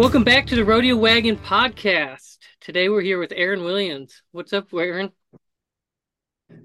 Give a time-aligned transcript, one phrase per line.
[0.00, 2.38] Welcome back to the Rodeo Wagon podcast.
[2.62, 4.22] Today we're here with Aaron Williams.
[4.32, 5.10] What's up, Aaron?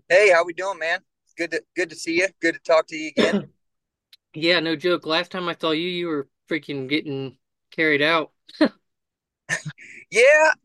[0.07, 1.01] Hey, how we doing, man?
[1.37, 2.29] Good to good to see you.
[2.41, 3.49] Good to talk to you again.
[4.33, 5.05] yeah, no joke.
[5.05, 7.35] Last time I saw you, you were freaking getting
[7.71, 8.31] carried out.
[8.59, 8.69] yeah,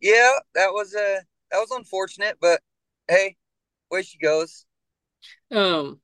[0.00, 1.18] yeah, that was uh
[1.50, 2.60] that was unfortunate, but
[3.08, 3.34] hey,
[3.90, 4.64] way she goes.
[5.50, 5.98] Um,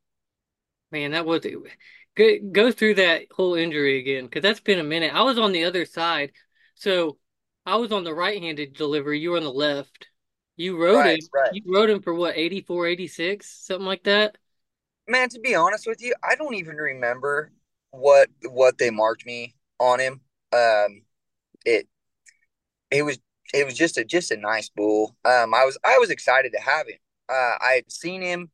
[0.90, 1.46] man, that was
[2.16, 5.14] go go through that whole injury again because that's been a minute.
[5.14, 6.32] I was on the other side,
[6.76, 7.18] so
[7.64, 9.18] I was on the right-handed delivery.
[9.18, 10.08] You were on the left.
[10.56, 11.28] You rode right, him.
[11.34, 11.50] Right.
[11.52, 14.38] You rode him for what 84, 86, something like that.
[15.08, 17.52] Man, to be honest with you, I don't even remember
[17.90, 20.20] what what they marked me on him.
[20.52, 21.02] Um,
[21.64, 21.88] it
[22.90, 23.18] it was
[23.54, 25.16] it was just a just a nice bull.
[25.24, 26.98] Um, I was I was excited to have him.
[27.28, 28.50] Uh, I had seen him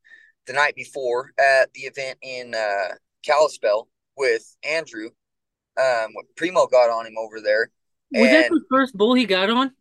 [0.47, 5.09] the night before at the event in uh, Kalispell with Andrew.
[5.79, 7.71] Um, Primo got on him over there.
[8.13, 9.71] Was that the first bull he got on?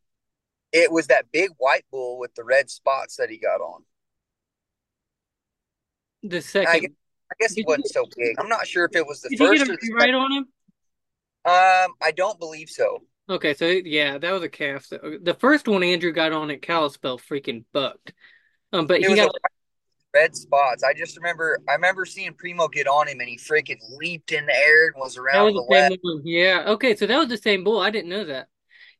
[0.72, 3.84] It was that big white bull with the red spots that he got on.
[6.22, 6.70] The second.
[6.70, 6.90] I guess,
[7.30, 8.36] I guess he wasn't so big.
[8.40, 9.64] I'm not sure if it was the first.
[9.64, 10.46] Did you get right on him?
[11.44, 13.02] Um, I don't believe so.
[13.28, 14.88] Okay, so yeah, that was a calf.
[14.88, 18.12] The first one Andrew got on at Kalispell freaking bucked.
[18.72, 19.30] Um, but it he got
[20.14, 20.82] red spots.
[20.82, 24.46] I just remember I remember seeing Primo get on him and he freaking leaped in
[24.46, 26.64] the air and was around was the, the Yeah.
[26.68, 27.80] Okay, so that was the same bull.
[27.80, 28.48] I didn't know that.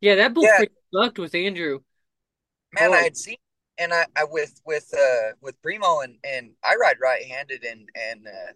[0.00, 0.60] Yeah, that bull yeah.
[0.60, 1.80] freaking bucked with Andrew.
[2.72, 2.94] Man, oh.
[2.94, 3.36] I had seen
[3.78, 7.88] and I, I with with uh with Primo and and I ride right handed and
[8.10, 8.52] and uh,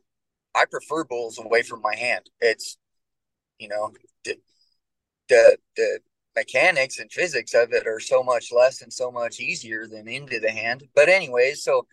[0.55, 2.31] I prefer bulls away from my hand.
[2.41, 2.79] It's
[3.59, 3.93] you know
[4.25, 4.37] the
[5.29, 5.99] the, the
[6.37, 10.39] mechanics and physics of it are so much less and so much easier than into
[10.39, 10.85] the hand.
[10.95, 11.87] But anyways, so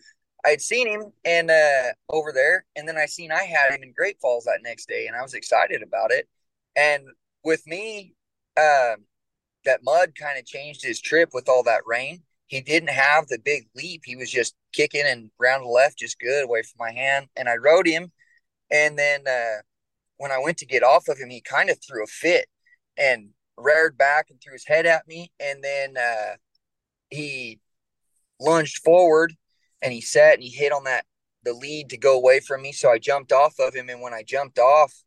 [0.44, 3.92] I'd seen him and uh, over there, and then I seen I had him in
[3.92, 6.28] Great Falls that next day, and I was excited about it.
[6.76, 7.04] And
[7.42, 8.14] with me,
[8.58, 9.04] um,
[9.64, 12.22] that mud kind of changed his trip with all that rain.
[12.46, 16.44] He didn't have the big leap; he was just kicking and round left, just good
[16.44, 17.28] away from my hand.
[17.36, 18.12] And I rode him,
[18.70, 19.62] and then uh,
[20.18, 22.46] when I went to get off of him, he kind of threw a fit
[22.98, 26.36] and reared back and threw his head at me, and then uh,
[27.08, 27.60] he
[28.38, 29.34] lunged forward
[29.84, 31.04] and he sat and he hit on that
[31.44, 32.72] the lead to go away from me.
[32.72, 35.04] So I jumped off of him, and when I jumped off,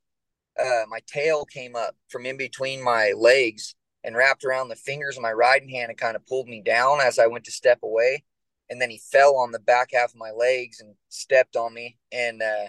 [0.58, 5.18] uh, my tail came up from in between my legs and wrapped around the fingers
[5.18, 7.80] of my riding hand and kind of pulled me down as I went to step
[7.84, 8.24] away.
[8.70, 11.98] And then he fell on the back half of my legs and stepped on me,
[12.12, 12.68] and uh,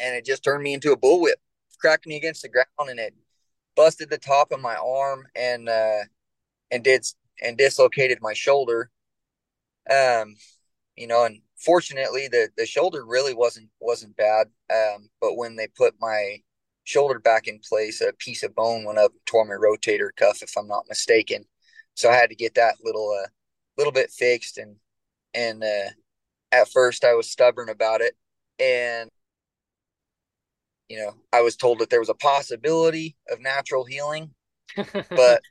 [0.00, 1.36] and it just turned me into a bullwhip,
[1.78, 3.14] cracked me against the ground, and it
[3.76, 6.00] busted the top of my arm and uh,
[6.70, 7.04] and did
[7.42, 8.90] and dislocated my shoulder
[9.90, 10.36] um,
[10.96, 14.48] you know, and fortunately the the shoulder really wasn't wasn't bad.
[14.72, 16.38] Um, but when they put my
[16.84, 20.42] shoulder back in place, a piece of bone went up, and tore my rotator cuff,
[20.42, 21.44] if I'm not mistaken.
[21.94, 23.28] So I had to get that little uh
[23.78, 24.76] little bit fixed and
[25.34, 25.90] and uh
[26.52, 28.16] at first I was stubborn about it
[28.58, 29.10] and
[30.88, 34.30] you know, I was told that there was a possibility of natural healing,
[35.10, 35.42] but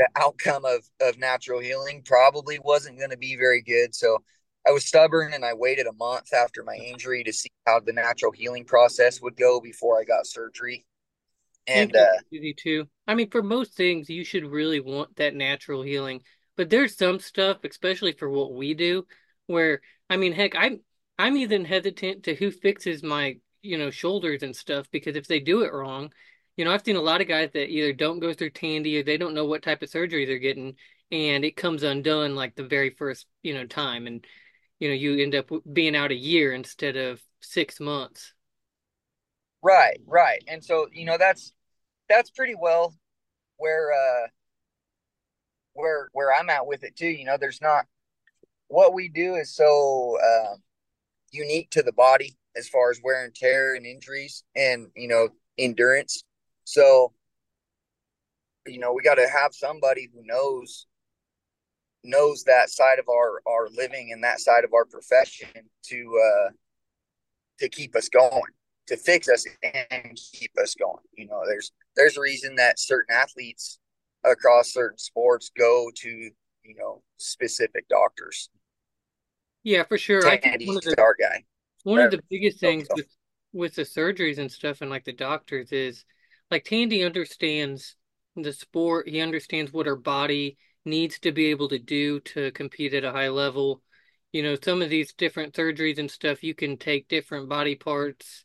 [0.00, 3.94] the outcome of of natural healing probably wasn't going to be very good.
[3.94, 4.24] So
[4.66, 7.92] I was stubborn and I waited a month after my injury to see how the
[7.92, 10.86] natural healing process would go before I got surgery.
[11.66, 12.86] And uh, easy too.
[13.06, 16.22] I mean, for most things, you should really want that natural healing.
[16.56, 19.06] But there's some stuff, especially for what we do,
[19.48, 20.80] where I mean, heck, I'm
[21.18, 25.40] I'm even hesitant to who fixes my you know shoulders and stuff because if they
[25.40, 26.10] do it wrong,
[26.60, 29.02] you know, I've seen a lot of guys that either don't go through Tandy or
[29.02, 30.74] they don't know what type of surgery they're getting,
[31.10, 34.26] and it comes undone like the very first, you know, time, and
[34.78, 38.34] you know, you end up being out a year instead of six months.
[39.62, 41.54] Right, right, and so you know that's
[42.10, 42.94] that's pretty well
[43.56, 44.26] where uh
[45.72, 47.08] where where I'm at with it too.
[47.08, 47.86] You know, there's not
[48.68, 50.56] what we do is so uh,
[51.30, 55.30] unique to the body as far as wear and tear and injuries and you know
[55.56, 56.22] endurance
[56.70, 57.12] so,
[58.64, 60.86] you know, we got to have somebody who knows
[62.04, 65.48] knows that side of our our living and that side of our profession
[65.82, 66.50] to uh
[67.58, 68.40] to keep us going
[68.86, 71.02] to fix us and keep us going.
[71.16, 73.80] You know there's there's a reason that certain athletes
[74.24, 78.48] across certain sports go to you know specific doctors.
[79.64, 80.24] Yeah for sure.
[80.24, 81.42] I think one of the, our guy.
[81.82, 83.08] one of the biggest things with
[83.52, 86.04] with the surgeries and stuff and like the doctors is
[86.50, 87.96] like Tandy understands
[88.36, 89.08] the sport.
[89.08, 93.12] He understands what her body needs to be able to do to compete at a
[93.12, 93.82] high level.
[94.32, 98.44] You know, some of these different surgeries and stuff, you can take different body parts,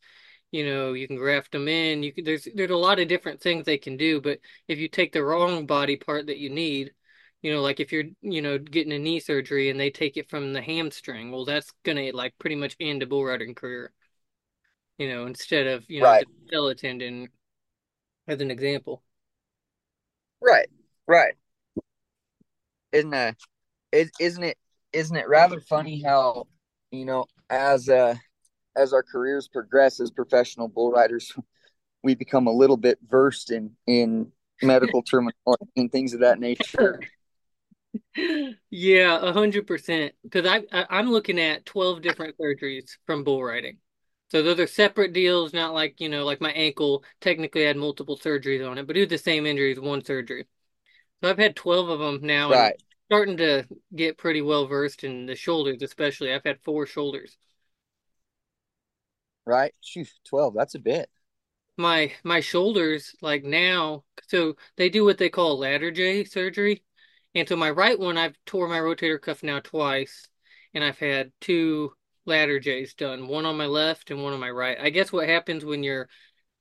[0.51, 2.03] You know, you can graft them in.
[2.03, 4.89] You can, there's there's a lot of different things they can do, but if you
[4.89, 6.93] take the wrong body part that you need,
[7.41, 10.29] you know, like if you're, you know, getting a knee surgery and they take it
[10.29, 13.93] from the hamstring, well, that's gonna like pretty much end a bull riding career.
[14.97, 17.29] You know, instead of, you know, right, the patella tendon
[18.27, 19.03] as an example.
[20.41, 20.67] right,
[21.07, 21.33] right.
[22.91, 23.33] Isn't uh,
[23.91, 24.57] is, isn't it
[24.93, 26.47] isn't it rather funny how
[26.91, 28.15] you know as uh
[28.75, 31.33] as our careers progress as professional bull riders,
[32.03, 34.31] we become a little bit versed in in
[34.61, 36.99] medical terminology and things of that nature.
[38.69, 40.13] Yeah, a hundred percent.
[40.23, 43.77] Because I, I I'm looking at twelve different surgeries from bull riding.
[44.35, 48.17] So those are separate deals, not like, you know, like my ankle technically had multiple
[48.19, 50.45] surgeries on it, but due was the same injuries, one surgery.
[51.23, 52.75] So I've had 12 of them now and Right,
[53.07, 56.33] starting to get pretty well versed in the shoulders, especially.
[56.33, 57.37] I've had four shoulders.
[59.45, 59.73] right.
[59.81, 60.53] Shoot, twelve.
[60.55, 61.09] That's a bit.
[61.77, 66.83] My my shoulders like now, so they do what they call Latarjet surgery.
[67.33, 70.27] And so my right one, I've tore my rotator cuff now twice,
[70.73, 71.93] and I've had two
[72.27, 74.77] Latarjets done, one on my left and one on my right.
[74.79, 76.07] I guess what happens when you're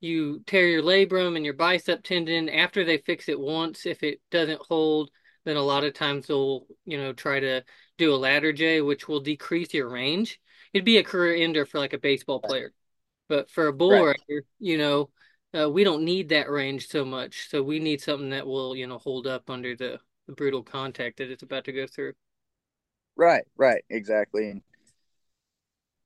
[0.00, 4.20] you tear your labrum and your bicep tendon after they fix it once if it
[4.31, 5.11] doesn't hold
[5.44, 7.62] then a lot of times they'll you know try to
[7.99, 10.40] do a Latarjet which will decrease your range
[10.72, 12.72] it'd be a career ender for like a baseball player
[13.28, 15.10] but for a bull Right, rider you know
[15.58, 18.87] uh, we don't need that range so much so we need something that will you
[18.87, 22.12] know hold up under the, the brutal contact that it's about to go through
[23.17, 23.84] right, right.
[23.90, 24.50] Exactly.
[24.50, 24.62] And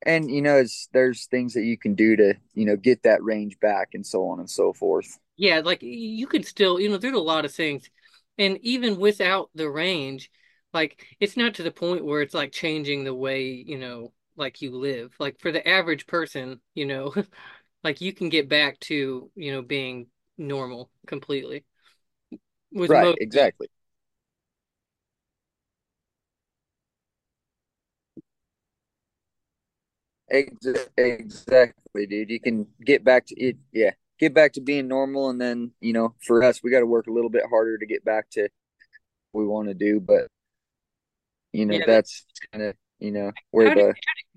[0.05, 3.23] and you know, it's, there's things that you can do to you know get that
[3.23, 5.19] range back and so on and so forth.
[5.37, 7.89] Yeah, like you could still, you know, there's a lot of things.
[8.37, 10.29] And even without the range,
[10.73, 14.61] like it's not to the point where it's like changing the way, you know, like
[14.61, 15.13] you live.
[15.19, 17.13] Like for the average person, you know,
[17.83, 20.07] like you can get back to, you know, being
[20.37, 21.65] normal completely
[22.71, 23.67] with Right, most exactly.
[30.31, 32.29] Exactly, dude.
[32.29, 33.57] You can get back to it.
[33.71, 36.85] Yeah, get back to being normal, and then you know, for us, we got to
[36.85, 38.49] work a little bit harder to get back to
[39.31, 39.99] what we want to do.
[39.99, 40.27] But
[41.53, 43.93] you know, Yeah, that, that's kind of you know where how do, the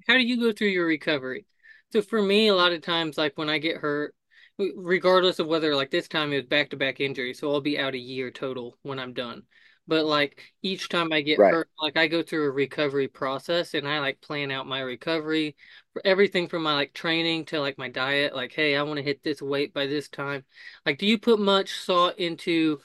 [0.08, 1.46] how do you go through your recovery?
[1.92, 4.14] So for me, a lot of times, like when I get hurt,
[4.58, 7.78] regardless of whether like this time it was back to back injury, so I'll be
[7.78, 9.42] out a year total when I'm done.
[9.88, 13.74] But like each time I get right, hurt, like I go through a recovery process
[13.74, 15.56] and I like plan out my recovery
[15.92, 18.34] for everything from my like training to like my diet.
[18.34, 20.44] Like, hey, I want to hit this weight by this time.
[20.86, 22.80] Like, do you put much thought into,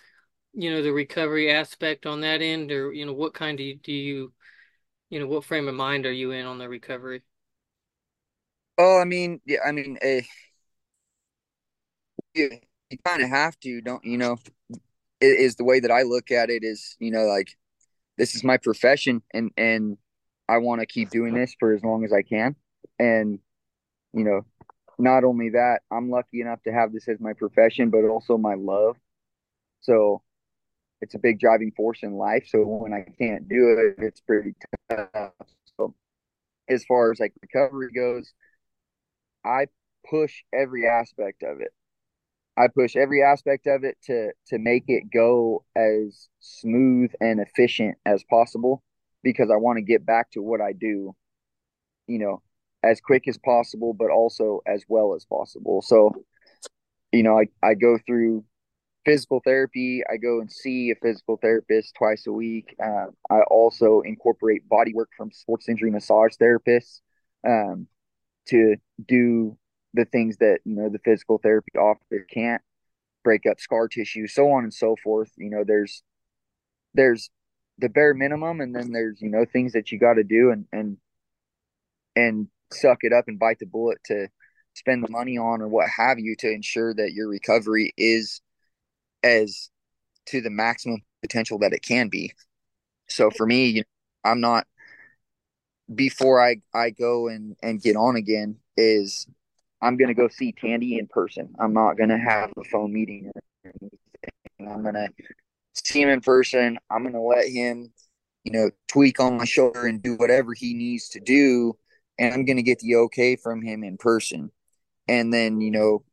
[0.53, 3.75] you know, the recovery aspect on that end, or you know, what kind do you,
[3.77, 4.33] do you,
[5.09, 7.23] you know, what frame of mind are you in on the recovery?
[8.77, 10.21] Oh, I mean, yeah, I mean, eh,
[12.33, 12.49] you,
[12.89, 14.38] you kind of have to, don't you know?
[15.19, 17.58] Is, the way that I look at it is, you know, like
[18.18, 19.98] this is my profession, and and
[20.48, 22.56] I want to keep doing this for as long as I can,
[23.00, 23.40] and
[24.14, 24.46] you know,
[25.00, 28.56] not only that, I'm lucky enough to have this as my profession, but also my
[28.56, 28.98] love.
[29.81, 30.22] So
[31.02, 32.48] it's a big driving force in life.
[32.50, 34.56] So when I can't do it, it's pretty
[34.90, 35.31] tough.
[35.78, 35.94] So
[36.68, 38.34] as far as like recovery goes,
[39.46, 39.68] I
[40.10, 41.74] push every aspect of it.
[42.57, 47.97] I push every aspect of it to to make it go as smooth and efficient
[48.06, 48.83] as possible
[49.23, 51.16] because I want to get back to what I do,
[52.07, 52.42] you know,
[52.83, 55.81] as quick as possible, but also as well as possible.
[55.81, 56.14] So,
[57.11, 58.44] you know, I, I go through
[59.06, 60.02] physical therapy.
[60.11, 62.76] I go and see a physical therapist twice a week.
[62.83, 67.02] Um, I also incorporate body work from sports injury massage therapists
[67.47, 67.87] um,
[68.47, 68.76] to
[69.07, 69.57] do
[69.94, 72.61] the things that, you know, the physical therapy office can't
[73.23, 75.31] break up scar tissue, so on and so forth.
[75.37, 76.03] You know, there's
[76.94, 77.29] there's
[77.77, 80.65] the bare minimum, and then there's you know things that you got to do, and
[80.71, 80.97] and
[82.15, 84.27] and suck it up and bite the bullet to
[84.73, 88.41] spend the money on or what have you to ensure that your recovery is
[89.23, 89.69] as
[90.27, 92.31] to the maximum potential that it can be.
[93.09, 94.67] So for me, you know, I'm not
[95.94, 99.27] before I I go and and get on again is
[99.81, 101.54] I'm gonna go see Tandy in person.
[101.60, 104.00] I'm not gonna have a phone meeting or anything.
[104.60, 105.10] I'm gonna
[105.74, 106.78] see him in person.
[106.90, 107.92] I'm gonna let him,
[108.44, 111.78] you know, tweak on my shoulder and do whatever he needs to do,
[112.18, 114.52] and I'm gonna get the okay from him in person.
[115.07, 116.04] And then, you know,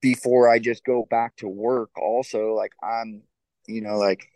[0.00, 3.22] before I just go back to work, also like I'm,
[3.66, 4.26] you know, like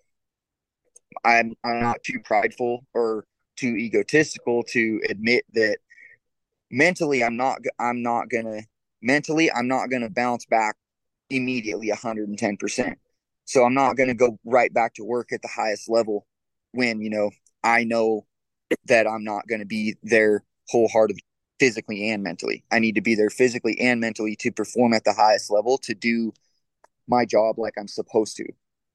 [1.25, 3.25] I'm I'm not too prideful or
[3.57, 5.79] too egotistical to admit that
[6.71, 8.63] mentally I'm not I'm not gonna
[9.05, 10.77] mentally, I'm not to bounce back
[11.31, 12.97] immediately 110%.
[13.45, 16.27] So I'm not to go right back to work at the highest level
[16.73, 17.31] when, you know,
[17.63, 18.27] I know
[18.87, 21.23] that I'm not to be there wholeheartedly
[21.61, 22.65] physically and mentally.
[22.73, 25.95] I need to be there physically and mentally to perform at the highest level to
[25.95, 26.33] do
[27.07, 28.47] my job like I'm supposed to,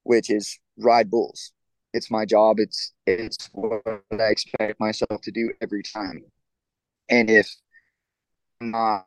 [0.03, 1.51] which is ride bulls.
[1.93, 2.59] It's my job.
[2.59, 6.23] It's it's what I expect myself to do every time.
[7.09, 7.49] And if
[8.61, 9.05] I'm not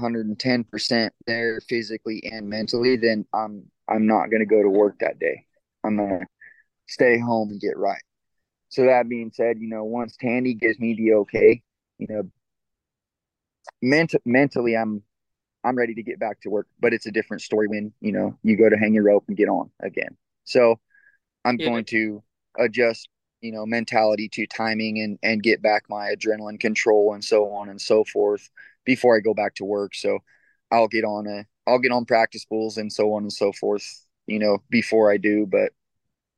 [0.00, 5.18] 110% there physically and mentally, then I'm I'm not going to go to work that
[5.18, 5.46] day.
[5.84, 6.26] I'm going to
[6.86, 8.02] stay home and get right.
[8.68, 11.62] So that being said, you know, once Tandy gives me the okay,
[11.98, 12.22] you know,
[13.82, 15.02] ment- mentally I'm
[15.64, 18.36] I'm ready to get back to work, but it's a different story when, you know,
[18.42, 20.16] you go to hang your rope and get on again.
[20.44, 20.80] So
[21.44, 21.68] I'm yeah.
[21.68, 22.22] going to
[22.58, 23.08] adjust,
[23.42, 27.68] you know, mentality to timing and and get back my adrenaline control and so on
[27.68, 28.50] and so forth
[28.84, 29.94] before I go back to work.
[29.94, 30.20] So
[30.70, 33.84] I'll get on a I'll get on practice bulls and so on and so forth,
[34.26, 35.46] you know, before I do.
[35.46, 35.72] But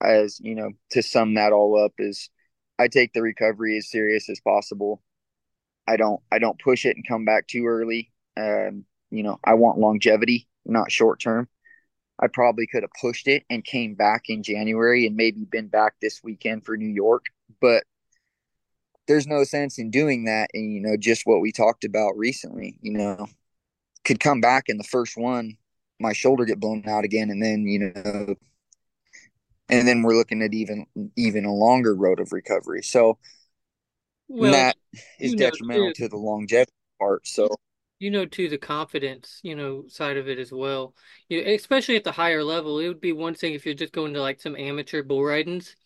[0.02, 2.30] as you know, to sum that all up is
[2.78, 5.02] I take the recovery as serious as possible.
[5.86, 8.12] I don't I don't push it and come back too early.
[8.36, 11.48] Um, you know, I want longevity, not short term.
[12.24, 15.94] I probably could have pushed it and came back in January and maybe been back
[16.00, 17.26] this weekend for New York,
[17.60, 17.84] but
[19.06, 20.48] there's no sense in doing that.
[20.54, 23.26] And you know, just what we talked about recently, you know,
[24.04, 25.58] could come back in the first one,
[26.00, 28.34] my shoulder get blown out again, and then you know,
[29.68, 32.82] and then we're looking at even even a longer road of recovery.
[32.82, 33.18] So
[34.28, 34.76] well, that
[35.20, 37.26] is detrimental to the longevity part.
[37.26, 37.48] So
[37.98, 40.94] you know too the confidence you know side of it as well.
[41.28, 43.92] You know, especially at the higher level it would be one thing if you're just
[43.92, 45.76] going to like some amateur bull ridings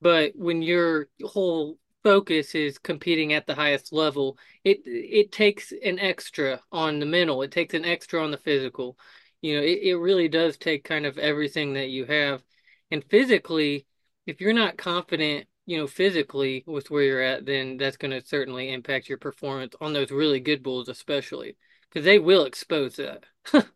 [0.00, 5.98] but when your whole focus is competing at the highest level it it takes an
[5.98, 8.98] extra on the mental it takes an extra on the physical.
[9.42, 12.42] You know it, it really does take kind of everything that you have.
[12.90, 13.86] And physically
[14.26, 18.26] if you're not confident you know, physically with where you're at, then that's going to
[18.26, 21.56] certainly impact your performance on those really good bulls, especially
[21.88, 23.24] because they will expose that.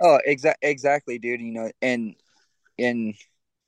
[0.00, 1.40] oh, exactly, exactly, dude.
[1.40, 2.14] You know, and
[2.78, 3.14] and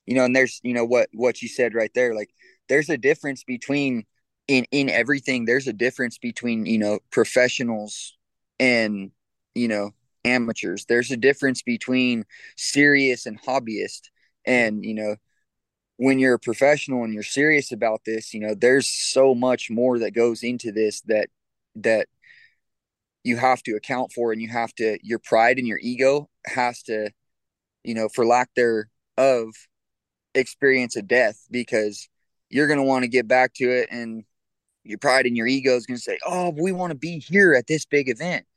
[0.05, 2.13] you know, and there's you know what what you said right there.
[2.13, 2.29] Like,
[2.69, 4.05] there's a difference between
[4.47, 5.45] in in everything.
[5.45, 8.17] There's a difference between you know professionals
[8.59, 9.11] and
[9.55, 9.91] you know
[10.25, 10.85] amateurs.
[10.85, 14.09] There's a difference between serious and hobbyist,
[14.45, 15.15] and you know
[16.01, 19.99] when you're a professional and you're serious about this, you know, there's so much more
[19.99, 21.29] that goes into this that
[21.75, 22.07] that
[23.23, 26.81] you have to account for and you have to your pride and your ego has
[26.81, 27.11] to,
[27.83, 29.53] you know, for lack thereof,
[30.33, 32.09] experience a death because
[32.49, 34.23] you're gonna want to get back to it and
[34.83, 37.67] your pride and your ego is gonna say, Oh, we want to be here at
[37.67, 38.47] this big event.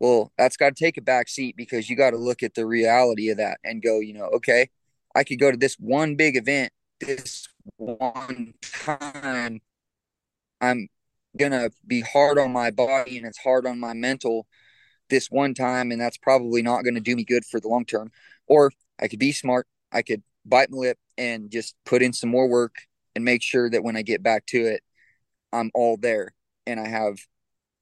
[0.00, 2.66] Well, that's got to take a back seat because you got to look at the
[2.66, 4.68] reality of that and go, you know, okay,
[5.14, 9.60] I could go to this one big event this one time.
[10.60, 10.88] I'm
[11.38, 14.46] gonna be hard on my body and it's hard on my mental
[15.10, 18.10] this one time, and that's probably not to do me good for the long term.
[18.46, 19.66] Or I could be smart.
[19.92, 22.76] I could bite my lip and just put in some more work
[23.14, 24.82] and make sure that when I get back to it,
[25.52, 26.34] I'm all there
[26.66, 27.18] and I have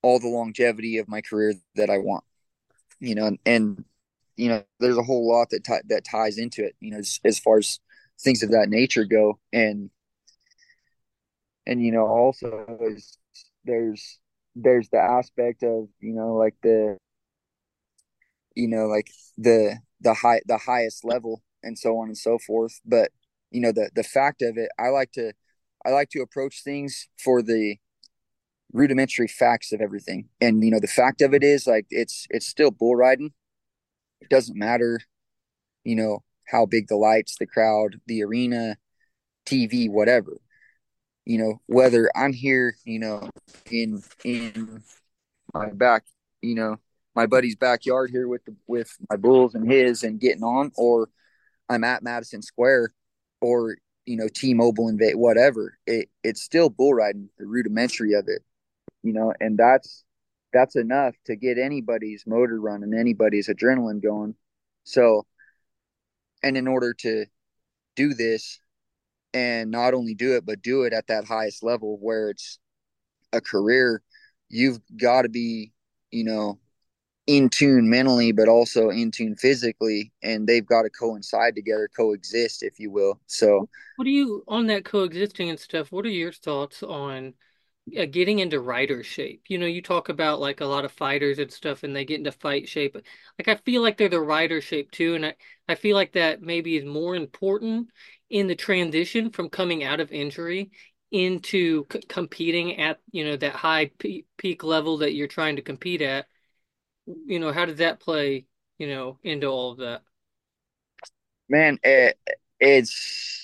[0.02, 2.24] all the longevity of my career that I want.
[3.00, 3.84] You know, and
[4.36, 6.74] you know, there's a whole lot that t- that ties into it.
[6.80, 7.78] You know, as, as far as
[8.20, 9.90] things of that nature go, and
[11.66, 13.18] and you know, also is
[13.64, 14.18] there's
[14.54, 16.98] there's the aspect of you know like the
[18.54, 22.80] you know like the the high the highest level and so on and so forth.
[22.84, 23.10] But
[23.50, 25.32] you know the the fact of it i like to
[25.84, 27.76] i like to approach things for the
[28.72, 30.28] rudimentary facts of everything.
[30.40, 33.32] And you know the fact of it is like it's it's still bull riding
[34.22, 35.00] it doesn't matter,
[35.84, 38.76] you know, how big the lights, the crowd, the arena,
[39.46, 40.38] TV, whatever.
[41.24, 43.30] You know, whether I'm here, you know,
[43.70, 44.82] in in
[45.54, 46.04] my back,
[46.40, 46.78] you know,
[47.14, 51.08] my buddy's backyard here with the with my bulls and his and getting on, or
[51.68, 52.92] I'm at Madison Square,
[53.40, 55.78] or you know, T-Mobile and whatever.
[55.86, 58.42] It it's still bull riding, the rudimentary of it,
[59.02, 60.04] you know, and that's
[60.52, 64.34] that's enough to get anybody's motor running, anybody's adrenaline going.
[64.84, 65.26] So,
[66.42, 67.26] and in order to
[67.96, 68.60] do this
[69.34, 72.58] and not only do it, but do it at that highest level where it's
[73.32, 74.02] a career,
[74.48, 75.72] you've got to be,
[76.10, 76.58] you know,
[77.26, 82.62] in tune mentally, but also in tune physically, and they've got to coincide together, coexist,
[82.62, 83.20] if you will.
[83.26, 85.92] So, what do you on that coexisting and stuff?
[85.92, 87.34] What are your thoughts on
[87.98, 89.42] uh, getting into rider shape.
[89.48, 92.18] You know, you talk about like a lot of fighters and stuff, and they get
[92.18, 92.94] into fight shape.
[93.38, 95.34] Like I feel like they're the rider shape too, and I
[95.68, 97.90] I feel like that maybe is more important
[98.30, 100.70] in the transition from coming out of injury
[101.10, 103.90] into c competing at you know that high
[104.38, 106.26] peak level that you're trying to compete at.
[107.06, 108.46] You know, how does that play?
[108.78, 110.02] You know, into all of that.
[111.48, 112.18] Man, it,
[112.60, 113.41] it's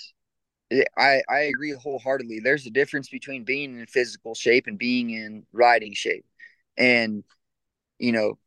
[0.97, 2.41] I I agree wholeheartedly.
[2.41, 6.27] There's a difference between being in physical shape and being in riding shape,
[6.77, 7.25] and
[7.99, 8.39] you know,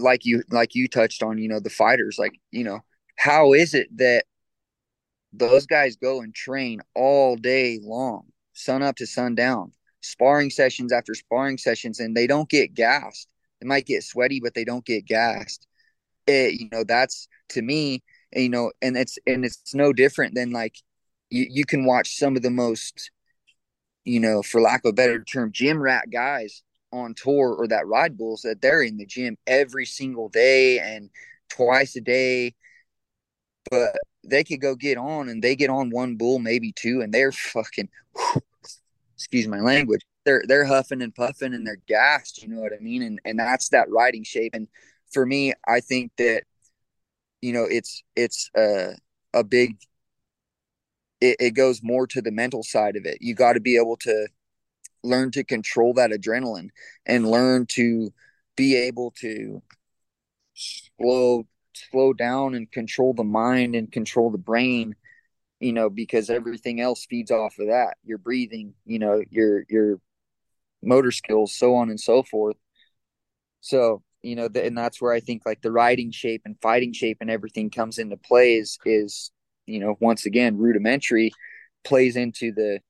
[0.00, 2.16] like you like you touched on, you know, the fighters.
[2.18, 2.80] Like you know,
[3.16, 4.24] how is it that
[5.32, 11.14] those guys go and train all day long, sun up to sundown, sparring sessions after
[11.14, 13.28] sparring sessions, and they don't get gassed.
[13.60, 15.66] They might get sweaty, but they don't get gassed.
[16.26, 20.34] It, you know, that's to me and, you know, and it's and it's no different
[20.34, 20.76] than like
[21.30, 23.10] you, you can watch some of the most,
[24.04, 27.86] you know, for lack of a better term, gym rat guys on tour or that
[27.86, 31.10] ride bulls that they're in the gym every single day and
[31.48, 32.54] twice a day.
[33.70, 37.12] But they could go get on and they get on one bull, maybe two, and
[37.12, 37.88] they're fucking
[39.14, 40.02] excuse my language.
[40.24, 43.02] They're they're huffing and puffing and they're gassed, you know what I mean?
[43.02, 44.54] And and that's that riding shape.
[44.54, 44.68] And
[45.12, 46.42] for me, I think that
[47.42, 48.94] you know it's it's a
[49.34, 49.76] a big
[51.20, 53.18] it, it goes more to the mental side of it.
[53.20, 54.28] You got to be able to
[55.02, 56.68] learn to control that adrenaline
[57.06, 58.12] and learn to
[58.56, 59.62] be able to
[60.54, 64.94] slow slow down and control the mind and control the brain
[65.60, 67.96] you know because everything else feeds off of that.
[68.04, 70.00] Your breathing you know your your
[70.82, 72.56] motor skills so on and so forth.
[73.60, 77.18] So you know, and that's where I think like the riding shape and fighting shape
[77.20, 79.30] and everything comes into play is is
[79.66, 81.32] you know once again rudimentary
[81.84, 82.80] plays into the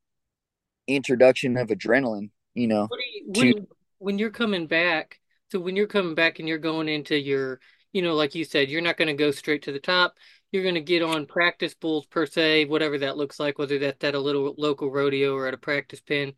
[0.87, 2.31] introduction of adrenaline.
[2.55, 2.89] You know,
[3.25, 3.67] you, when to,
[3.99, 5.21] when you're coming back,
[5.51, 7.61] so when you're coming back and you're going into your,
[7.93, 10.17] you know, like you said, you're not going to go straight to the top.
[10.51, 14.03] You're going to get on practice bulls per se, whatever that looks like, whether that's
[14.03, 16.33] at a little local rodeo or at a practice pen.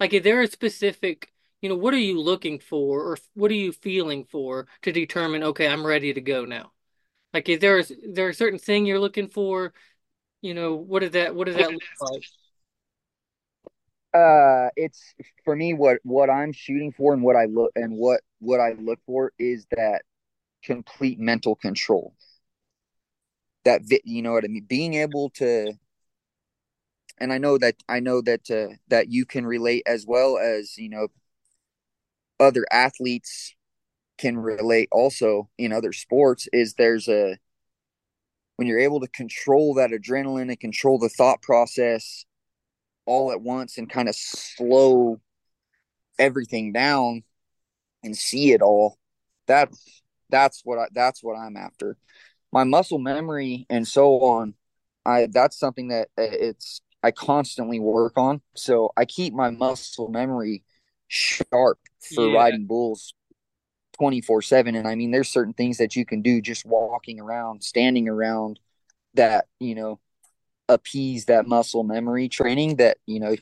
[0.00, 3.54] Like, is there a specific you know, what are you looking for or what are
[3.54, 6.72] you feeling for to determine, okay, I'm ready to go now?
[7.34, 9.72] Like, is there, is there a certain thing you're looking for?
[10.40, 12.24] You know, what that, what does that look like?
[14.14, 18.20] Uh, it's for me, what, what I'm shooting for and what I look and what,
[18.38, 20.02] what I look for is that
[20.62, 22.14] complete mental control.
[23.64, 24.64] That, you know what I mean?
[24.66, 25.74] Being able to,
[27.18, 30.78] and I know that I know that uh, that you can relate as well as
[30.78, 31.08] you know
[32.40, 33.54] other athletes
[34.18, 37.38] can relate also in other sports is there's a
[38.56, 42.24] when you're able to control that adrenaline and control the thought process
[43.06, 45.20] all at once and kind of slow
[46.18, 47.22] everything down
[48.02, 48.98] and see it all
[49.46, 51.96] that's that's what I, that's what I'm after.
[52.52, 54.54] My muscle memory and so on
[55.04, 58.40] I that's something that uh, it's I constantly work on.
[58.54, 60.64] So I keep my muscle memory
[61.08, 61.78] sharp
[62.14, 62.36] for yeah.
[62.36, 63.14] riding bulls
[63.98, 67.62] 24 7 and i mean there's certain things that you can do just walking around
[67.64, 68.60] standing around
[69.14, 69.98] that you know
[70.68, 73.34] appease that muscle memory training that you know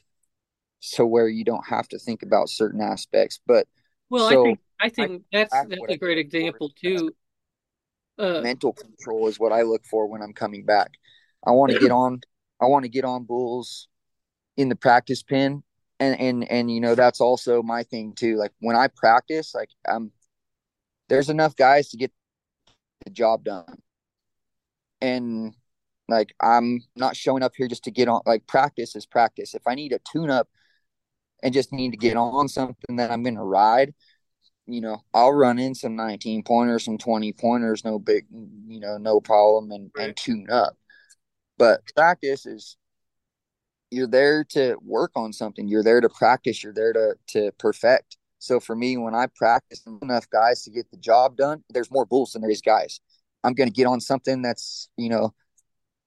[0.80, 3.40] so where you don't have to think about certain aspects.
[3.46, 3.66] But
[4.08, 7.12] well so i think i think I, that's that's a great example too.
[8.18, 10.92] Uh, mental control is what i look for when i'm coming back.
[11.46, 12.20] I want to get on
[12.60, 13.88] i want to get on bulls
[14.56, 15.62] in the practice pen
[15.98, 19.70] and and and you know that's also my thing too like when i practice like
[19.88, 20.12] i'm
[21.08, 22.12] there's enough guys to get
[23.04, 23.78] the job done.
[25.00, 25.54] And
[26.08, 29.54] like i'm not showing up here just to get on like practice is practice.
[29.54, 30.48] If i need a tune up
[31.42, 33.92] and just need to get on something that i'm going to ride
[34.66, 38.24] you know i'll run in some 19 pointers some 20 pointers no big
[38.66, 40.06] you know no problem and, right.
[40.06, 40.76] and tune up.
[41.58, 42.76] But practice is
[43.90, 45.68] you're there to work on something.
[45.68, 46.62] You're there to practice.
[46.62, 48.16] You're there to to perfect.
[48.38, 52.04] So for me, when I practice enough guys to get the job done, there's more
[52.04, 53.00] bulls than there is guys.
[53.42, 55.34] I'm going to get on something that's you know,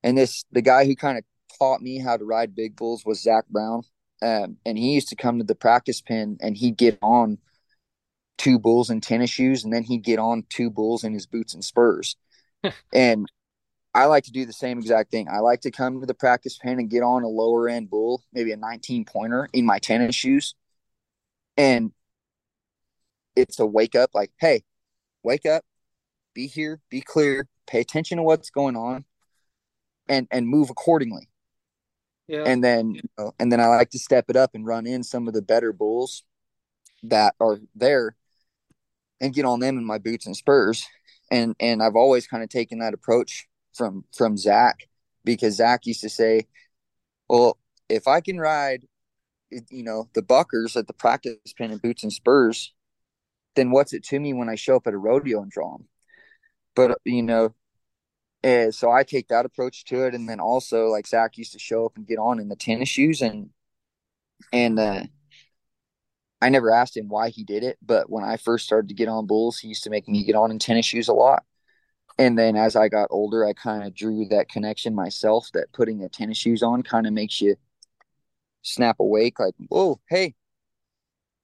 [0.04, 1.24] and this the guy who kind of
[1.58, 3.84] taught me how to ride big bulls was Zach Brown,
[4.22, 7.38] um, and he used to come to the practice pen and he'd get on
[8.38, 11.54] two bulls in tennis shoes, and then he'd get on two bulls in his boots
[11.54, 12.16] and spurs,
[12.94, 13.26] and
[13.94, 15.28] I like to do the same exact thing.
[15.30, 18.24] I like to come to the practice pen and get on a lower end bull,
[18.32, 20.54] maybe a 19 pointer in my tennis shoes.
[21.58, 21.92] And
[23.36, 24.64] it's a wake up like, hey,
[25.24, 25.64] wake up,
[26.34, 29.06] be here, be clear, pay attention to what's going on
[30.08, 31.28] and and move accordingly.
[32.28, 32.44] Yeah.
[32.46, 35.04] And then, you know, and then I like to step it up and run in
[35.04, 36.24] some of the better bulls
[37.04, 38.16] that are there
[39.20, 40.88] and get on them in my boots and spurs.
[41.32, 44.88] And and I've always kind of taken that approach from from Zach
[45.24, 46.48] because Zach used to say,
[47.30, 47.58] "Well,
[47.90, 48.86] if I can ride,
[49.52, 52.74] you know, the buckers at the practice pen in boots and spurs,
[53.56, 55.88] then what's it to me when I show up at a rodeo and draw them?"
[56.76, 57.54] But you know,
[58.44, 61.60] and so I take that approach to it, and then also like Zach used to
[61.60, 63.50] show up and get on in the tennis shoes, and
[64.54, 65.04] and uh,
[66.42, 69.10] I never asked him why he did it, but when I first started to get
[69.10, 71.44] on bulls, he used to make me get on in tennis shoes a lot.
[72.20, 76.00] And then as I got older, I kind of drew that connection myself that putting
[76.00, 77.56] the tennis shoes on kind of makes you
[78.62, 80.36] snap awake like, whoa, hey,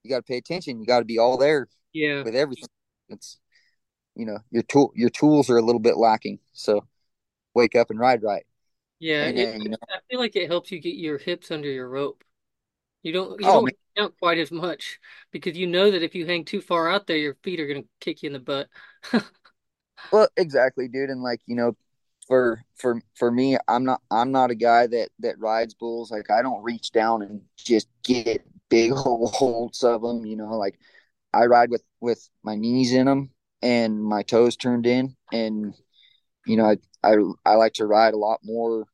[0.03, 0.81] you got to pay attention.
[0.81, 2.23] You got to be all there yeah.
[2.23, 2.67] with everything.
[3.07, 3.39] It's,
[4.15, 6.39] you know, your tool, your tools are a little bit lacking.
[6.51, 6.85] So
[7.53, 8.45] wake up and ride right.
[8.99, 9.27] Yeah.
[9.27, 11.88] And it, you know, I feel like it helps you get your hips under your
[11.88, 12.21] rope.
[13.01, 14.99] You don't you oh, don't count quite as much
[15.31, 17.85] because you know that if you hang too far out there, your feet are gonna
[18.01, 18.67] kick you in the butt.
[20.12, 21.10] well, exactly, dude.
[21.10, 21.75] And like you know,
[22.27, 26.12] for for for me, I'm not I'm not a guy that that rides bulls.
[26.12, 30.25] Like I don't reach down and just get big old holds of them.
[30.25, 30.79] You know, like
[31.34, 33.31] I ride with with my knees in them
[33.62, 35.73] and my toes turned in, and
[36.45, 38.86] you know, I I I like to ride a lot more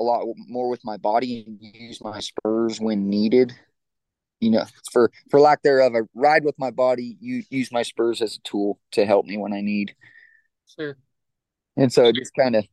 [0.00, 3.52] a lot more with my body and use my spurs when needed.
[4.40, 7.16] You know, for for lack thereof, I ride with my body.
[7.20, 9.94] You use my spurs as a tool to help me when I need.
[10.78, 10.96] Sure.
[11.76, 12.64] And so just kind of,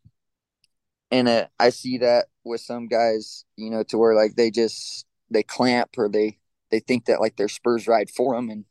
[1.11, 5.05] and uh, I see that with some guys, you know, to where like they just
[5.29, 6.37] they clamp or they
[6.71, 8.65] they think that like their spurs ride for them, and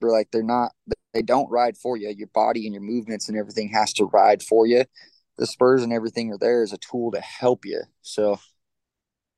[0.00, 0.72] they're like they're not.
[1.12, 2.08] They don't ride for you.
[2.10, 4.84] Your body and your movements and everything has to ride for you
[5.38, 7.82] the spurs and everything are there as a tool to help you.
[8.02, 8.38] So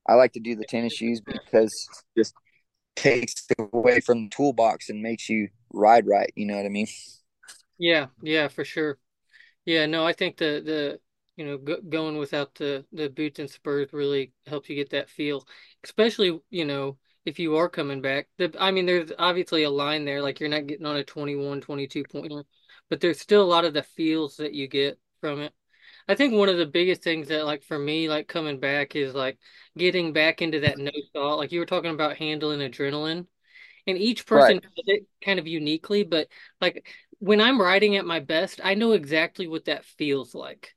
[0.07, 2.35] I like to do the tennis shoes because just
[2.97, 6.33] takes away from the toolbox and makes you ride right.
[6.35, 6.89] You know what I mean?
[7.79, 8.99] Yeah, yeah, for sure.
[9.65, 11.01] Yeah, no, I think the the
[11.37, 15.11] you know go, going without the the boots and spurs really helps you get that
[15.11, 15.47] feel,
[15.85, 18.29] especially you know if you are coming back.
[18.39, 21.61] The I mean, there's obviously a line there, like you're not getting on a 21,
[21.61, 22.45] 22 pointer,
[22.91, 25.53] but there's still a lot of the feels that you get from it.
[26.09, 29.15] I think one of the biggest things that like for me, like coming back is
[29.15, 29.39] like
[29.77, 31.37] getting back into that no thought.
[31.39, 33.27] Like you were talking about handling adrenaline.
[33.87, 34.63] And each person right.
[34.63, 36.29] does it kind of uniquely, but
[36.61, 36.87] like
[37.19, 40.75] when I'm writing at my best, I know exactly what that feels like.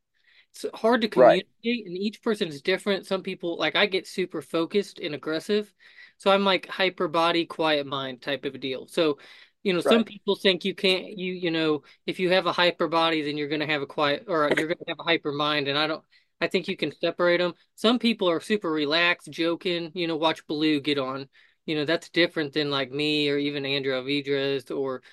[0.54, 1.84] It's hard to communicate, right.
[1.86, 3.06] and each person is different.
[3.06, 5.72] Some people like I get super focused and aggressive,
[6.18, 8.88] so I'm like hyper body, quiet mind type of a deal.
[8.88, 9.18] So
[9.64, 9.94] you know, right.
[9.94, 13.38] some people think you can't you you know, if you have a hyper body then
[13.38, 15.78] you're going to have a quiet or you're going to have a hyper mind and
[15.78, 16.04] I don't
[16.42, 17.54] I think you can separate them.
[17.76, 21.30] Some people are super relaxed, joking, you know, watch Blue get on.
[21.68, 25.04] You know, that's different than like me or even Andrew Alvidrez or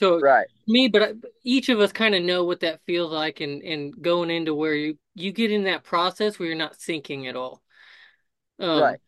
[0.00, 0.46] so right.
[0.66, 4.30] me, but each of us kind of know what that feels like and and going
[4.30, 7.62] into where you you get in that process where you're not thinking at all.
[8.58, 9.00] Um, right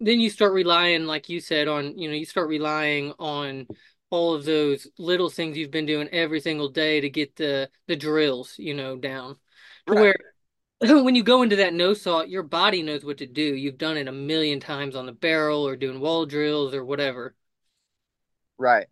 [0.00, 3.66] then you start relying, like you said, on you know you start relying on
[4.10, 7.96] all of those little things you've been doing every single day to get the the
[7.96, 9.36] drills, you know, down.
[9.86, 10.14] To right.
[10.80, 13.42] where when you go into that no saw, your body knows what to do.
[13.42, 17.34] You've done it a million times on the barrel or doing wall drills or whatever.
[18.58, 18.86] Right.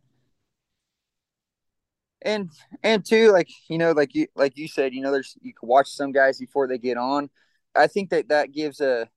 [2.22, 2.50] And
[2.82, 5.68] and too, like you know, like you like you said, you know, there's you can
[5.68, 7.30] watch some guys before they get on.
[7.74, 9.08] I think that that gives a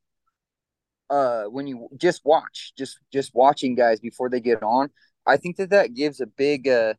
[1.09, 4.89] uh when you just watch just just watching guys before they get on
[5.25, 6.93] i think that that gives a big uh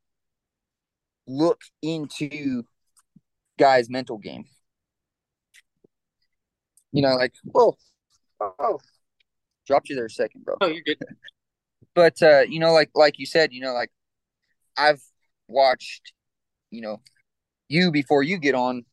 [1.27, 2.65] look into
[3.59, 4.45] guys mental game
[6.93, 7.77] you know like whoa
[8.41, 8.79] oh
[9.67, 10.99] dropped you there a second bro oh you're good
[11.95, 13.91] but uh you know like like you said you know like
[14.77, 15.03] i've
[15.49, 16.13] watched
[16.71, 17.01] you know
[17.69, 18.85] you before you get on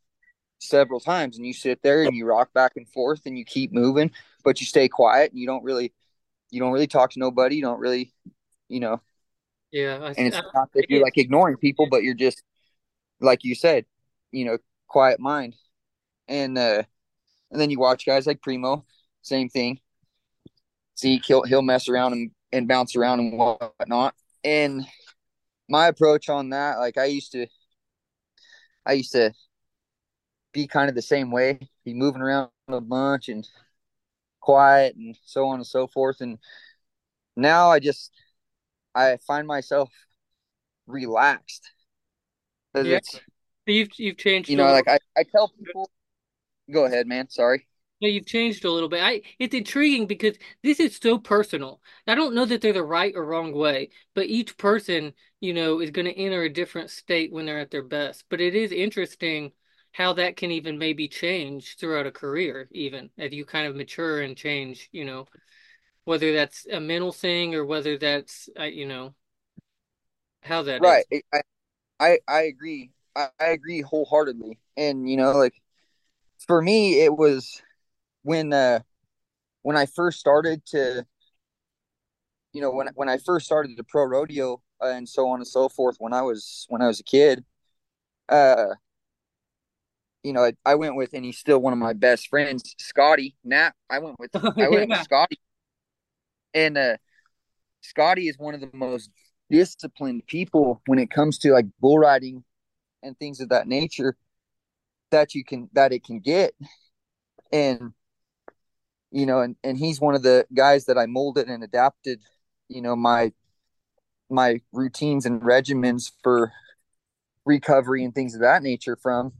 [0.60, 3.72] several times and you sit there and you rock back and forth and you keep
[3.72, 4.10] moving
[4.44, 5.94] but you stay quiet and you don't really
[6.50, 8.12] you don't really talk to nobody you don't really
[8.68, 9.00] you know
[9.72, 12.42] yeah I, and it's I, not that you're like ignoring people but you're just
[13.22, 13.86] like you said
[14.32, 14.58] you know
[14.88, 15.56] quiet mind.
[16.28, 16.84] And uh
[17.52, 18.86] and then you watch guys like primo
[19.22, 19.80] same thing.
[20.96, 24.86] See, he'll, he'll mess around and, and bounce around and whatnot and
[25.70, 27.48] my approach on that like i used to
[28.86, 29.32] i used to
[30.54, 33.48] be kind of the same way be moving around a bunch and
[34.48, 36.22] quiet and so on and so forth.
[36.22, 36.38] And
[37.36, 38.14] now I just
[38.96, 39.92] I find myself
[40.88, 41.70] relaxed.
[42.74, 43.00] Yeah.
[43.66, 44.50] You've you've changed.
[44.50, 45.92] You know, like I, I tell people
[46.72, 47.30] Go ahead, man.
[47.30, 47.66] Sorry.
[48.02, 49.02] No, you've changed a little bit.
[49.02, 51.82] I it's intriguing because this is so personal.
[52.06, 55.80] I don't know that they're the right or wrong way, but each person, you know,
[55.82, 58.26] is going to enter a different state when they're at their best.
[58.30, 59.52] But it is interesting
[59.94, 64.22] how that can even maybe change throughout a career, even as you kind of mature
[64.22, 65.26] and change, you know,
[66.06, 69.16] whether that's a mental thing or whether that's, uh, you know,
[70.42, 71.06] how that Right.
[71.08, 71.08] is.
[71.34, 71.42] I
[72.00, 72.92] I, I agree.
[73.16, 74.60] I, I agree wholeheartedly.
[74.78, 75.56] And you know, like
[76.48, 77.62] for me, it was
[78.28, 78.82] when uh
[79.62, 81.06] when I first started to
[82.52, 85.48] you know when when I first started the pro rodeo uh, and so on and
[85.48, 87.46] so forth when I was when I was a kid
[88.28, 88.66] uh
[90.24, 93.38] you know I, I went with and he's still one of my best friends Scotty
[93.46, 95.00] Knapp I went with Oh I went with.
[95.04, 95.40] Scotty
[96.54, 96.98] and uh
[97.80, 99.10] Scotty is one of the most
[99.50, 102.44] disciplined people when it comes to like bull riding
[103.02, 104.18] and things of that nature
[105.12, 106.54] that you can that it can get
[107.54, 107.94] and
[109.12, 112.22] you know and and he's one of the guys that I molded and adapted
[112.68, 113.32] you know my
[114.30, 116.52] my routines and regimens for
[117.46, 119.34] recovery and things of that nature from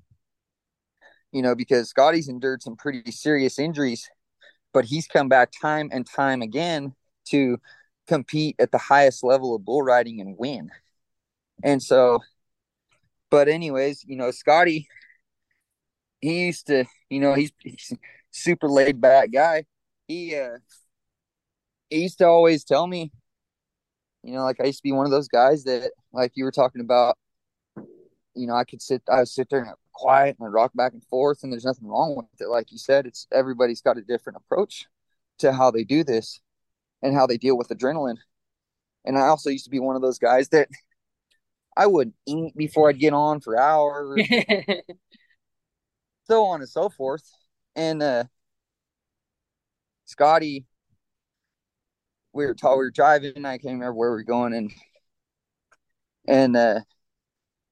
[1.32, 4.10] you know because Scotty's endured some pretty serious injuries
[4.74, 6.94] but he's come back time and time again
[7.26, 7.58] to
[8.08, 10.70] compete at the highest level of bull riding and win.
[11.64, 12.20] And so
[13.30, 14.88] but anyways you know Scotty
[16.22, 17.94] he used to you know he's, he's
[18.38, 19.64] super laid back guy
[20.08, 20.58] he uh
[21.90, 23.12] he used to always tell me
[24.24, 26.52] you know like I used to be one of those guys that like you were
[26.52, 27.18] talking about
[28.38, 30.94] you know, I could sit, I would sit there and quiet and I'd rock back
[30.94, 32.48] and forth, and there's nothing wrong with it.
[32.48, 34.86] Like you said, it's everybody's got a different approach
[35.40, 36.40] to how they do this
[37.02, 38.18] and how they deal with adrenaline.
[39.06, 40.70] And I also used to be one of those guys that
[41.76, 44.22] I would eat before I'd get on for hours,
[46.26, 47.24] so on and so forth.
[47.78, 48.24] And uh,
[50.06, 50.66] Scotty,
[52.34, 53.46] we were tall, we were driving.
[53.46, 54.72] I can't remember where we were going, and
[56.28, 56.82] and uh,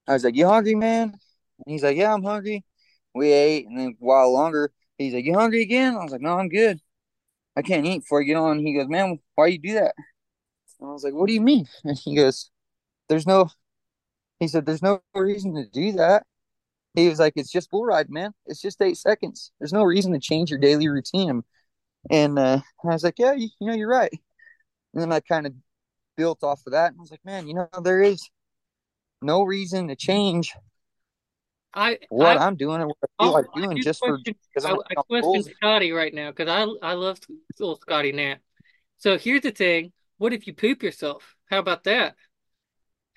[0.08, 2.64] I was like, "You hungry, man?" And he's like, "Yeah, I'm hungry."
[3.14, 6.20] We ate, and then a while longer, he's like, "You hungry again?" I was like,
[6.22, 6.80] "No, I'm good.
[7.56, 9.94] I can't eat before I get on." He goes, "Man, why you do that?"
[10.80, 12.50] And I was like, "What do you mean?" And he goes,
[13.08, 13.50] "There's no."
[14.40, 16.26] He said, "There's no reason to do that."
[16.96, 18.32] He was like, "It's just bull ride, man.
[18.46, 19.52] It's just eight seconds.
[19.60, 21.44] There's no reason to change your daily routine."
[22.10, 24.10] And uh, I was like, "Yeah, you, you know, you're right."
[24.92, 25.52] And then I kind of
[26.16, 28.28] built off of that, and I was like, "Man, you know, there is
[29.22, 30.52] no reason to change
[31.76, 34.18] I what I I'm doing and what I feel oh like doing do just for
[34.24, 37.20] because I'm I, I question bulls." Scotty right now because I I love
[37.60, 38.40] little Scotty Knapp.
[38.96, 41.36] So here's the thing: what if you poop yourself?
[41.50, 42.16] How about that?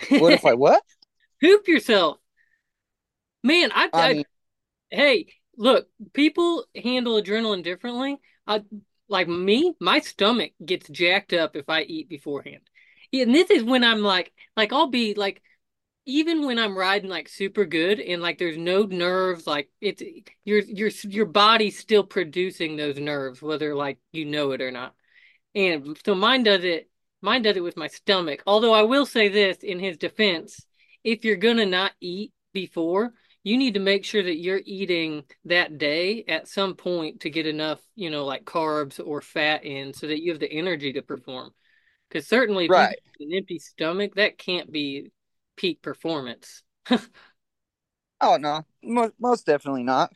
[0.10, 0.84] What if I what?
[1.42, 2.19] Poop yourself,
[3.44, 3.72] man.
[3.74, 4.24] I, I I mean,
[4.90, 8.18] hey, look, people handle adrenaline differently.
[8.48, 8.64] I
[9.08, 12.62] like me, my stomach gets jacked up if I eat beforehand.
[13.12, 15.42] And this is when I'm like, like I'll be like
[16.06, 20.02] even when I'm riding like super good and like there's no nerves, like it's
[20.44, 24.96] your your your body's still producing those nerves, whether like you know it or not.
[25.56, 26.90] And so mine does it,
[27.22, 28.44] mine does it with my stomach.
[28.48, 30.66] Although I will say this in his defense,
[31.04, 33.14] if you're gonna not eat before,
[33.50, 37.48] you need to make sure that you're eating that day at some point to get
[37.48, 41.02] enough, you know, like carbs or fat in so that you have the energy to
[41.02, 41.50] perform.
[42.08, 42.96] Because certainly right?
[43.20, 45.12] an empty stomach, that can't be
[45.58, 46.62] peak performance.
[48.22, 50.12] Oh no, most, most definitely not.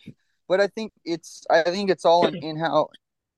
[0.49, 2.89] But I think it's I think it's all in, in how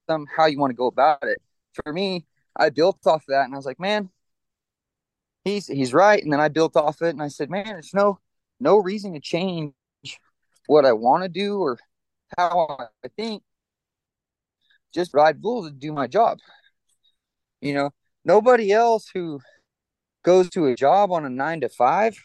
[0.09, 1.39] some how you want to go about it.
[1.75, 4.09] For me, I built off of that, and I was like, man,
[5.43, 6.19] he's he's right.
[6.23, 8.17] And then I built off it, and I said, man, there's no
[8.59, 9.75] no reason to change
[10.67, 11.77] what I want to do or
[12.37, 13.43] how I think.
[14.93, 16.39] Just ride bulls and do my job.
[17.61, 17.89] You know,
[18.23, 19.39] nobody else who
[20.23, 22.17] goes to a job on a nine to five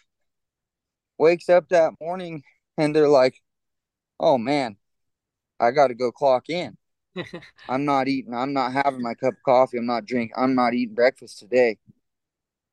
[1.18, 2.42] wakes up that morning
[2.78, 3.34] and they're like,
[4.18, 4.76] oh man,
[5.60, 6.76] I got to go clock in.
[7.68, 8.34] I'm not eating.
[8.34, 9.78] I'm not having my cup of coffee.
[9.78, 10.34] I'm not drinking.
[10.36, 11.78] I'm not eating breakfast today.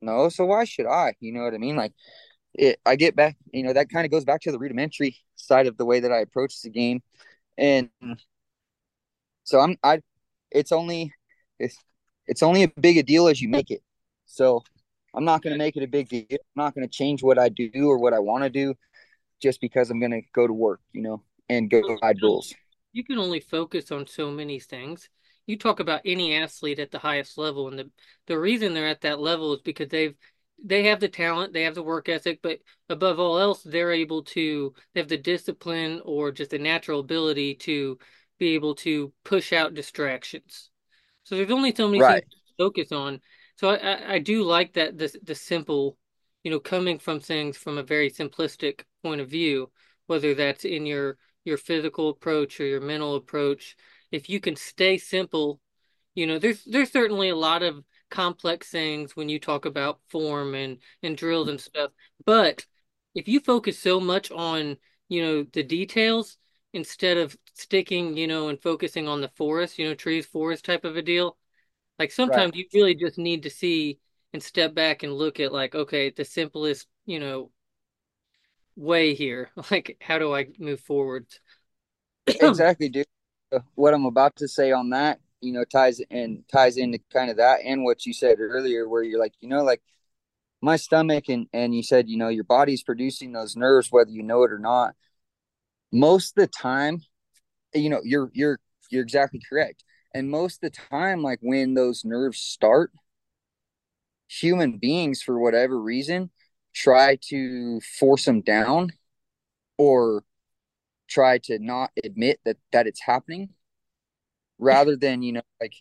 [0.01, 1.15] No, so why should I?
[1.19, 1.75] You know what I mean?
[1.75, 1.93] Like
[2.57, 3.37] it, I get back.
[3.53, 6.11] You know that kind of goes back to the rudimentary side of the way that
[6.11, 7.01] I approach the game,
[7.57, 7.89] and
[9.43, 9.77] so I'm.
[9.83, 10.01] I.
[10.51, 11.13] It's only.
[11.59, 11.77] It's.
[12.25, 13.81] It's only a big a deal as you make it.
[14.25, 14.61] So
[15.13, 16.25] I'm not going to make it a big deal.
[16.29, 18.75] I'm not going to change what I do or what I want to do
[19.41, 20.81] just because I'm going to go to work.
[20.91, 22.53] You know, and go ride bulls.
[22.91, 25.09] You can only focus on so many things.
[25.45, 27.91] You talk about any athlete at the highest level, and the
[28.25, 30.15] the reason they're at that level is because they've
[30.63, 34.23] they have the talent, they have the work ethic, but above all else, they're able
[34.23, 37.97] to they have the discipline or just the natural ability to
[38.39, 40.69] be able to push out distractions.
[41.23, 42.23] So there's only so many right.
[42.23, 43.21] things to focus on.
[43.55, 45.97] So I, I, I do like that the the simple,
[46.43, 49.71] you know, coming from things from a very simplistic point of view,
[50.07, 53.75] whether that's in your your physical approach or your mental approach.
[54.11, 55.59] If you can stay simple,
[56.15, 60.55] you know, there's there's certainly a lot of complex things when you talk about form
[60.55, 61.91] and and drills and stuff.
[62.25, 62.65] But
[63.15, 64.77] if you focus so much on,
[65.09, 66.37] you know, the details
[66.73, 70.85] instead of sticking, you know, and focusing on the forest, you know, trees, forest type
[70.85, 71.37] of a deal,
[71.99, 72.47] like Right.
[72.47, 73.99] sometimes you really just need to see
[74.33, 77.51] and step back and look at like, okay, the simplest, you know,
[78.75, 79.49] way here.
[79.71, 81.25] Like, how do I move forward?
[82.39, 83.05] Exactly, dude.
[83.51, 87.29] Uh, What I'm about to say on that, you know, ties and ties into kind
[87.29, 89.81] of that and what you said earlier, where you're like, you know, like
[90.61, 94.23] my stomach and and you said, you know, your body's producing those nerves whether you
[94.23, 94.95] know it or not.
[95.91, 97.01] Most of the time,
[97.73, 99.83] you know, you're you're you're exactly correct.
[100.13, 102.91] And most of the time, like when those nerves start,
[104.27, 106.31] human beings, for whatever reason,
[106.73, 108.91] try to force them down
[109.77, 110.23] or
[111.07, 113.49] try to not admit that that it's happening
[114.59, 115.73] rather than you know like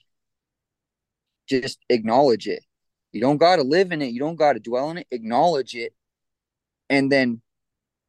[1.48, 2.64] just acknowledge it.
[3.12, 4.12] You don't got to live in it.
[4.12, 5.06] You don't got to dwell in it.
[5.10, 5.94] Acknowledge it
[6.90, 7.40] and then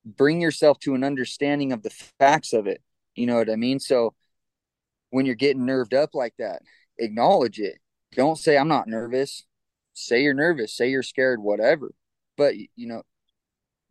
[0.06, 2.82] bring yourself to an understanding of the facts of it.
[3.16, 3.80] You know what i mean?
[3.80, 4.14] So
[5.10, 6.62] when you're getting nerved up like that
[6.98, 7.78] acknowledge it.
[8.14, 9.46] Don't say i'm not nervous.
[9.94, 10.76] Say you're nervous.
[10.76, 11.94] Say you're scared whatever.
[12.38, 13.04] But you know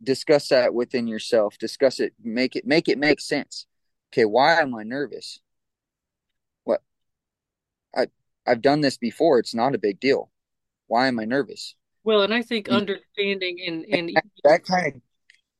[0.01, 1.57] discuss that within yourself.
[1.57, 2.13] Discuss it.
[2.23, 3.67] Make it make it make sense.
[4.11, 5.39] Okay why am i nervous
[6.63, 6.81] what
[7.95, 8.07] i
[8.47, 10.29] i've done this before it's not a big deal
[10.87, 15.01] why am i nervous Well, and I think understanding and and that kind of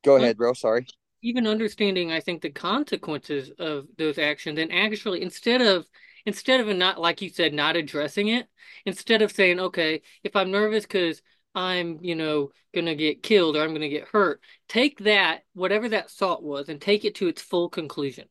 [0.04, 0.88] go ahead bro sorry
[1.22, 5.86] even understanding, I think the consequences of those actions, and actually instead of
[6.26, 8.48] instead of not like you said, not addressing it,
[8.86, 11.22] instead of saying, okay, if I'm nervous because
[11.56, 16.12] I'm, you know, gonna get killed or I'm gonna get hurt, take that whatever that
[16.12, 18.28] thought was and take it to its full conclusion.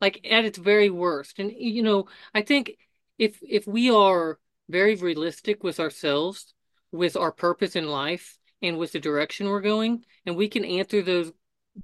[0.00, 1.38] like at its very worst.
[1.38, 2.72] And you know, I think
[3.20, 4.38] if if we are
[4.70, 6.54] very realistic with ourselves,
[6.90, 11.02] with our purpose in life, and with the direction we're going, and we can answer
[11.02, 11.30] those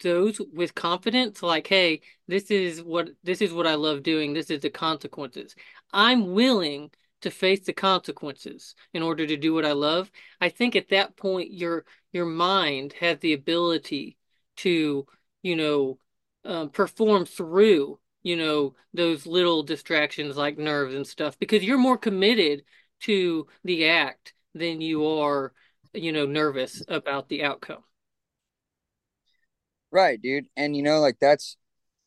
[0.02, 4.32] those with confidence, like, hey, this is what this is what I love doing.
[4.32, 5.54] This is the consequences.
[5.92, 10.10] I'm willing to face the consequences in order to do what I love.
[10.40, 14.16] I think at that point your your mind has the ability
[14.56, 15.06] to,
[15.42, 15.98] you know,
[16.46, 21.96] um, perform through you know, those little distractions like nerves and stuff because you're more
[21.96, 22.64] committed
[23.02, 25.52] to the act than you are,
[25.94, 27.84] you know, nervous about the outcome.
[29.92, 30.46] right dude.
[30.56, 31.56] And you know like that's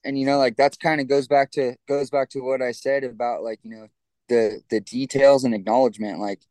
[0.03, 2.71] and you know like that's kind of goes back to goes back to what i
[2.71, 3.87] said about like you know
[4.29, 6.41] the the details and acknowledgement like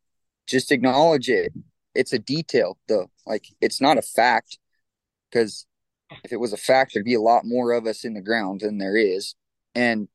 [0.46, 1.52] just acknowledge it.
[1.94, 3.11] It's a detail though.
[3.26, 4.59] Like it's not a fact
[5.31, 5.66] because
[6.24, 8.61] if it was a fact there'd be a lot more of us in the ground
[8.61, 9.35] than there is
[9.79, 10.09] and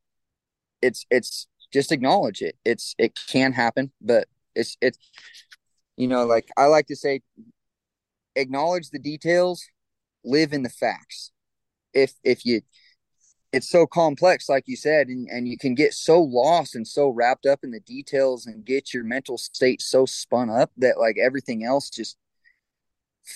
[0.82, 2.56] it's it's just acknowledge it.
[2.66, 5.00] It's it can happen but it's it's
[5.98, 7.22] you know like i like to say
[8.36, 9.64] acknowledge the details
[10.24, 11.32] live in the facts.
[11.94, 12.62] If if you
[13.52, 17.10] it's so complex like you said and, and you can get so lost and so
[17.10, 21.18] wrapped up in the details and get your mental state so spun up that like
[21.24, 22.18] everything else just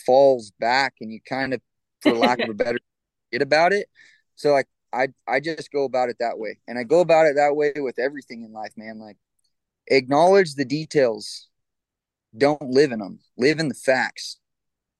[0.06, 1.62] falls back and you kind of
[2.02, 2.80] for lack of a better
[3.32, 3.88] get about it.
[4.36, 6.60] So like i i just go about it that way.
[6.68, 9.00] And i go about it that way with everything in life man.
[9.00, 9.18] Like
[9.88, 11.48] acknowledge the details.
[12.38, 14.38] Don't live in them live in the facts.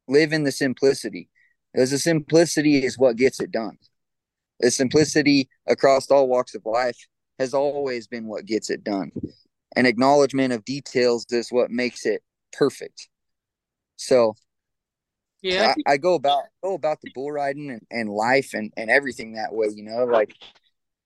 [0.08, 1.30] Live in the simplicity.
[1.74, 3.78] Because the simplicity is what gets it done.
[4.60, 6.98] The simplicity across all walks of life
[7.40, 9.12] has always been what gets it done.
[9.76, 13.10] And acknowledgement of details is what makes it perfect.
[13.98, 14.36] So
[15.42, 18.74] Yeah, I I, I go about go about the bull riding and, and life and,
[18.78, 20.36] and everything that way, you know, like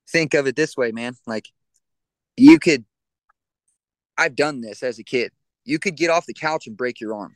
[0.10, 1.14] think of it this way, man.
[1.28, 1.48] Like
[2.38, 2.86] you could
[4.18, 5.32] I've done this as a kid.
[5.66, 7.36] You could get off the couch and break your arm.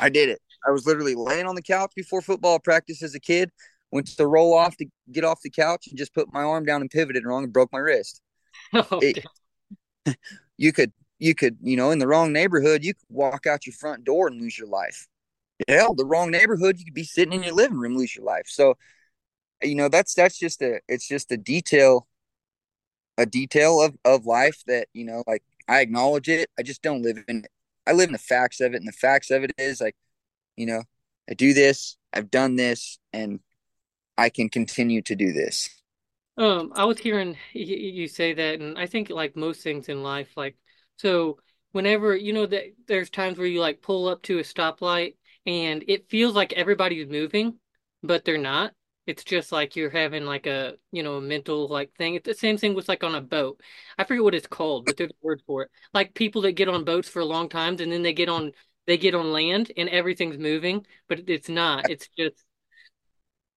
[0.00, 0.40] I did it.
[0.66, 3.50] I was literally laying on the couch before football practice as a kid,
[3.90, 6.80] went to roll off to get off the couch and just put my arm down
[6.80, 8.20] and pivoted wrong and broke my wrist.
[8.74, 9.24] oh, It
[10.56, 13.74] you could you could, you know, in the wrong neighborhood, you could walk out your
[13.74, 15.08] front door and lose your life.
[15.66, 18.46] Hell, the wrong neighborhood, you could be sitting in your living room, lose your life.
[18.46, 18.76] So
[19.62, 22.06] you know that's that's just a it's just a detail
[23.16, 27.02] a detail of of life that you know like i acknowledge it i just don't
[27.02, 27.50] live in it
[27.88, 29.96] i live in the facts of it and the facts of it is like
[30.58, 30.82] you know,
[31.30, 33.40] I do this, I've done this, and
[34.18, 35.70] I can continue to do this.
[36.36, 40.36] Um, I was hearing you say that, and I think like most things in life,
[40.36, 40.56] like
[40.96, 41.38] so
[41.72, 45.14] whenever you know that there's times where you like pull up to a stoplight
[45.46, 47.58] and it feels like everybody's moving,
[48.02, 48.72] but they're not.
[49.06, 52.14] It's just like you're having like a you know a mental like thing.
[52.14, 53.60] It's the same thing with like on a boat.
[53.96, 55.70] I forget what it's called, but there's a word for it.
[55.94, 58.52] Like people that get on boats for a long times and then they get on
[58.86, 61.88] they get on land and everything's moving, but it's not.
[61.88, 62.44] It's just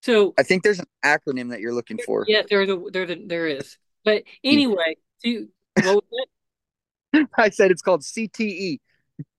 [0.02, 2.26] so I think there's an acronym that you're looking for.
[2.28, 3.78] Yeah, there's a there there is.
[4.04, 5.48] But anyway, to
[5.84, 6.28] what was
[7.14, 7.28] it?
[7.38, 8.80] I said it's called CTE.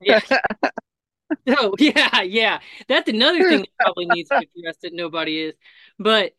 [0.00, 0.20] Yeah.
[1.48, 2.60] oh yeah, yeah.
[2.88, 5.54] That's another thing that probably needs to be addressed that nobody is.
[5.98, 6.32] But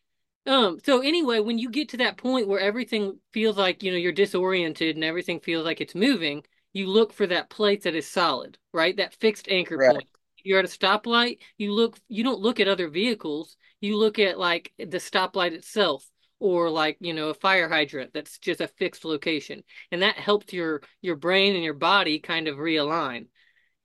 [0.46, 3.98] um, so anyway, when you get to that point where everything feels like you know
[3.98, 8.08] you're disoriented and everything feels like it's moving, you look for that place that is
[8.08, 8.98] solid, right?
[8.98, 9.92] That fixed anchor right.
[9.92, 10.08] point.
[10.44, 11.40] You're at a stoplight.
[11.58, 11.98] You look.
[12.10, 16.96] You don't look at other vehicles you look at like the stoplight itself or like
[17.02, 21.18] you know a fire hydrant that's just a fixed location and that helps your your
[21.18, 23.28] brain and your body kind of realign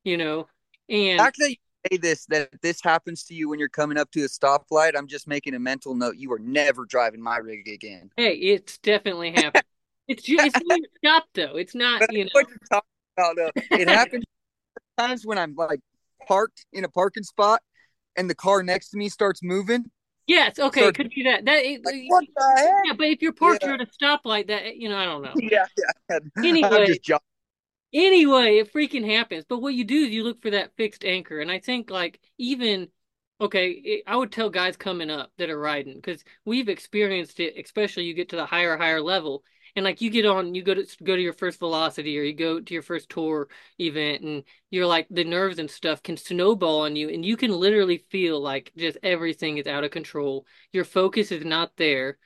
[0.05, 0.47] you know
[0.89, 1.61] and actually
[1.91, 5.07] say this that this happens to you when you're coming up to a stoplight i'm
[5.07, 9.31] just making a mental note you are never driving my rig again hey it's definitely
[9.33, 9.65] happened
[10.09, 13.77] it's just it's you're though it's not you know what you're talking about though.
[13.77, 14.25] it happens
[14.99, 15.81] times when i'm like
[16.27, 17.61] parked in a parking spot
[18.19, 19.91] and the car next to me starts moving.
[20.27, 21.47] Yes, okay, it could be that.
[21.47, 22.71] That like, what the heck?
[22.85, 23.75] Yeah, but if you're parked yeah.
[23.75, 25.33] at a stoplight, that you know, I don't know.
[25.37, 25.65] Yeah,
[26.11, 26.19] yeah.
[26.37, 26.99] Anyway,
[27.93, 29.45] anyway, it freaking happens.
[29.49, 32.21] But what you do is you look for that fixed anchor, and I think like
[32.39, 32.89] even
[33.41, 37.55] okay, it, I would tell guys coming up that are riding because we've experienced it.
[37.63, 39.45] Especially you get to the higher, higher level,
[39.77, 42.35] and like you get on you go to go to your first velocity or you
[42.35, 43.49] go to your first tour
[43.81, 47.53] event and you're like the nerves and stuff can snowball on you and you can
[47.53, 52.19] literally feel like just everything is out of control your focus is not there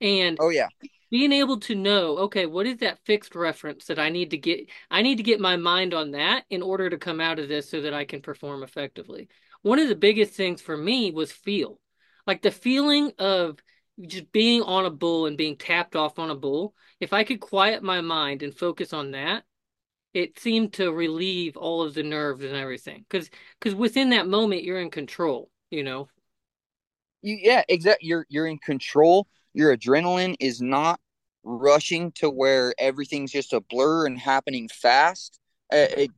[0.00, 0.68] and oh yeah
[1.10, 4.68] being able to know okay what is that fixed reference that i need to get
[4.90, 7.68] i need to get my mind on that in order to come out of this
[7.68, 9.28] so that i can perform effectively
[9.62, 11.78] one of the biggest things for me was feel
[12.26, 13.58] like the feeling of
[14.06, 17.40] just being on a bull and being tapped off on a bull, if I could
[17.40, 19.44] quiet my mind and focus on that,
[20.12, 23.04] it seemed to relieve all of the nerves and everything.
[23.08, 25.50] Because because within that moment, you're in control.
[25.70, 26.08] You know.
[27.22, 28.08] You yeah, exactly.
[28.08, 29.28] You're you're in control.
[29.54, 31.00] Your adrenaline is not
[31.42, 35.40] rushing to where everything's just a blur and happening fast.
[35.72, 36.10] Uh, it,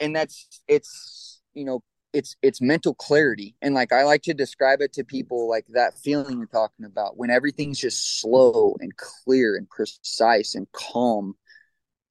[0.00, 1.82] and that's it's you know
[2.12, 3.54] it's it's mental clarity.
[3.60, 7.16] And like i like to describe it to people like that feeling you're talking about
[7.16, 11.34] when everything's just slow and clear and precise and calm.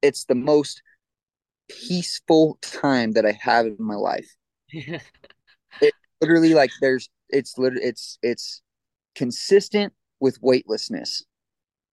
[0.02, 0.82] It's the most
[1.70, 4.30] peaceful time that i have in my life.
[5.82, 8.62] It literally like there's it's literally it's it's
[9.16, 11.26] consistent with weightlessness.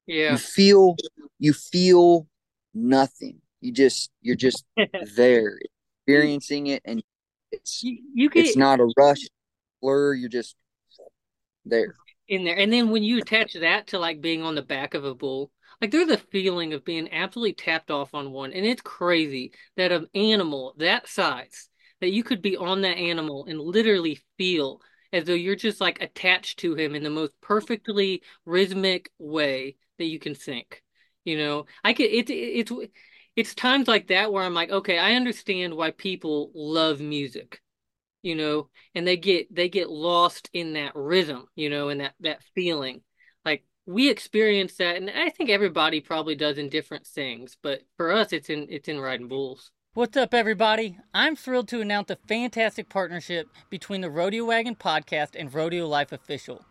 [0.06, 0.32] Yeah.
[0.32, 0.96] You feel
[1.38, 2.26] you feel
[2.74, 3.40] nothing.
[3.60, 4.64] You just you're just
[5.16, 5.58] there
[6.06, 7.02] experiencing it and
[7.52, 9.26] it's you, you get, it's not a rush
[9.80, 10.14] blur.
[10.14, 10.56] You're just
[11.64, 11.94] there.
[12.26, 15.04] In there, and then when you attach that to like being on the back of
[15.04, 15.50] a bull,
[15.80, 19.92] like there's a feeling of being absolutely tapped off on one, and it's crazy that
[19.92, 21.68] an animal that size
[22.00, 24.80] that you could be on that animal and literally feel
[25.14, 30.06] as though you're just like attached to him in the most perfectly rhythmic way that
[30.06, 30.82] you can think.
[31.24, 32.72] You know, I could it's it's
[33.36, 37.60] it's times like that where I'm like, okay, I understand why people love music,
[38.22, 42.14] you know, and they get they get lost in that rhythm, you know, and that
[42.20, 43.02] that feeling.
[43.44, 48.12] Like we experience that, and I think everybody probably does in different things, but for
[48.12, 49.70] us, it's in it's in riding bulls.
[49.96, 50.98] What's up, everybody?
[51.14, 56.10] I'm thrilled to announce a fantastic partnership between the Rodeo Wagon podcast and Rodeo Life
[56.10, 56.64] Official.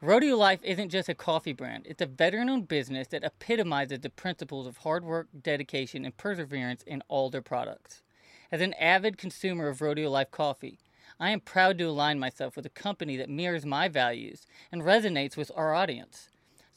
[0.00, 4.08] Rodeo Life isn't just a coffee brand, it's a veteran owned business that epitomizes the
[4.08, 8.02] principles of hard work, dedication, and perseverance in all their products.
[8.50, 10.78] As an avid consumer of Rodeo Life coffee,
[11.20, 15.36] I am proud to align myself with a company that mirrors my values and resonates
[15.36, 16.30] with our audience.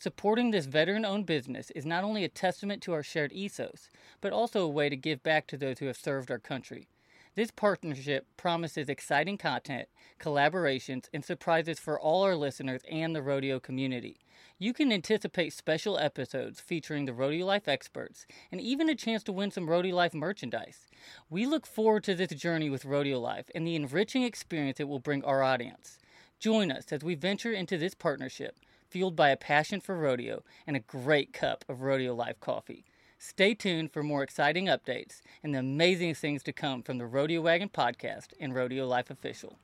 [0.03, 3.87] Supporting this veteran owned business is not only a testament to our shared ethos,
[4.19, 6.89] but also a way to give back to those who have served our country.
[7.35, 9.87] This partnership promises exciting content,
[10.19, 14.17] collaborations, and surprises for all our listeners and the rodeo community.
[14.59, 19.31] You can anticipate special episodes featuring the Rodeo Life experts and even a chance to
[19.31, 20.89] win some Rodeo Life merchandise.
[21.29, 24.99] We look forward to this journey with Rodeo Life and the enriching experience it will
[24.99, 25.97] bring our audience.
[26.41, 28.57] Join us as we venture into this partnership,
[28.93, 32.85] fueled by a passion for rodeo and a great cup of Rodeo Life coffee.
[33.17, 37.41] Stay tuned for more exciting updates and the amazing things to come from the Rodeo
[37.41, 39.57] Wagon podcast and Rodeo Life Official.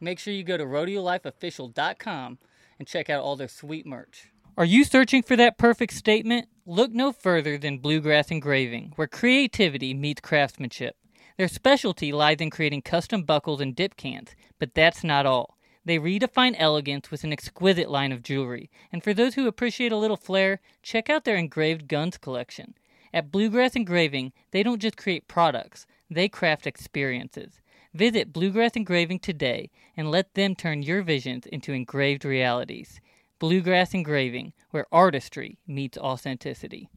[0.00, 2.38] make sure you go to rodeolifeofficial.com
[2.76, 4.32] and check out all their sweet merch.
[4.58, 6.48] Are you searching for that perfect statement?
[6.66, 10.96] Look no further than Bluegrass Engraving, where creativity meets craftsmanship.
[11.38, 15.51] Their specialty lies in creating custom buckles and dip cans, but that's not all.
[15.84, 19.96] They redefine elegance with an exquisite line of jewelry, and for those who appreciate a
[19.96, 22.74] little flair, check out their engraved guns collection.
[23.12, 27.60] At Bluegrass Engraving, they don't just create products, they craft experiences.
[27.92, 33.00] Visit Bluegrass Engraving today and let them turn your visions into engraved realities.
[33.38, 36.88] Bluegrass Engraving, where artistry meets authenticity.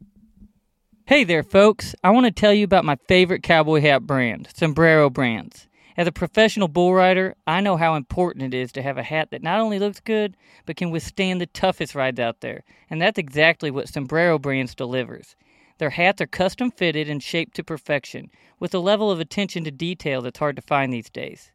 [1.07, 1.95] Hey there, folks.
[2.03, 5.67] I want to tell you about my favorite cowboy hat brand, Sombrero Brands.
[5.97, 9.29] As a professional bull rider, I know how important it is to have a hat
[9.31, 10.35] that not only looks good,
[10.65, 12.65] but can withstand the toughest rides out there.
[12.89, 15.37] And that's exactly what Sombrero Brands delivers.
[15.77, 18.29] Their hats are custom fitted and shaped to perfection,
[18.59, 21.51] with a level of attention to detail that's hard to find these days.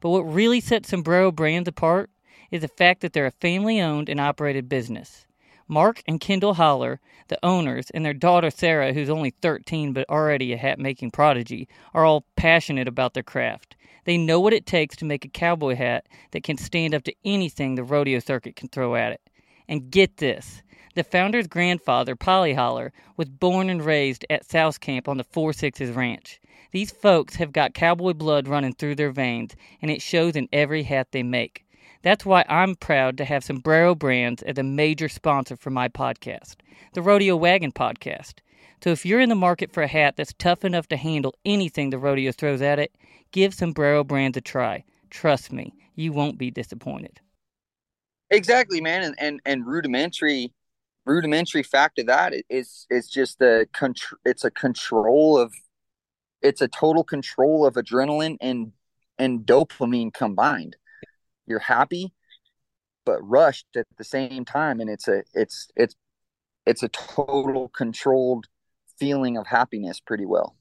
[0.00, 2.10] But what really sets Sombrero Brands apart
[2.50, 5.26] is the fact that they're a family owned and operated business.
[5.66, 10.52] Mark and Kendall Holler, the owners, and their daughter Sarah, who's only 13 but already
[10.52, 13.76] a hat making prodigy, are all passionate about their craft.
[14.04, 17.14] They know what it takes to make a cowboy hat that can stand up to
[17.24, 19.20] anything the rodeo circuit can throw at it.
[19.66, 20.62] And get this
[20.94, 25.52] the founder's grandfather, Polly Holler, was born and raised at South Camp on the Four
[25.52, 26.40] Sixes Ranch.
[26.70, 30.84] These folks have got cowboy blood running through their veins, and it shows in every
[30.84, 31.63] hat they make.
[32.04, 36.56] That's why I'm proud to have Sombrero Brands as a major sponsor for my podcast,
[36.92, 38.40] the Rodeo Wagon Podcast.
[38.82, 41.88] So if you're in the market for a hat that's tough enough to handle anything
[41.88, 42.94] the rodeo throws at it,
[43.32, 44.84] give Sombrero Brands a try.
[45.08, 47.20] Trust me, you won't be disappointed.
[48.28, 50.52] Exactly, man, and and, and rudimentary
[51.06, 54.18] rudimentary fact of that is is just a control.
[54.26, 55.54] It's a control of.
[56.42, 58.72] It's a total control of adrenaline and
[59.18, 60.76] and dopamine combined
[61.46, 62.12] you're happy
[63.04, 64.80] but rushed at the same time.
[64.80, 65.94] And it's a it's it's
[66.66, 68.46] it's a total controlled
[68.98, 70.56] feeling of happiness pretty well.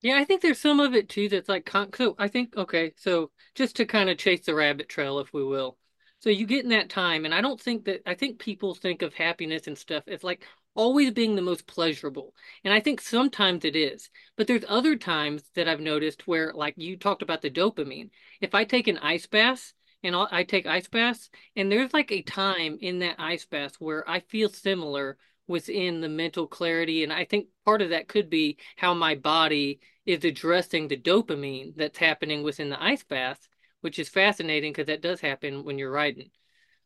[0.00, 3.30] Yeah i think there's some of it too that's like so i think okay so
[3.54, 5.78] just to kind of chase the rabbit trail if we will.
[6.20, 9.02] So you get in that time and i don't think that i think people think
[9.02, 12.34] of happiness and stuff as like always being the most pleasurable.
[12.64, 14.10] And I think sometimes it is.
[14.36, 18.10] But there's other times that I've noticed where, like you talked about the dopamine.
[18.40, 19.72] If I take an ice bath
[20.02, 24.08] and I take ice baths, and there's like a time in that ice bath where
[24.08, 25.16] I feel similar
[25.46, 27.04] within the mental clarity.
[27.04, 31.74] And I think part of that could be how my body is addressing the dopamine
[31.76, 33.48] that's happening within the ice bath,
[33.80, 36.30] which is fascinating because that does happen when you're riding.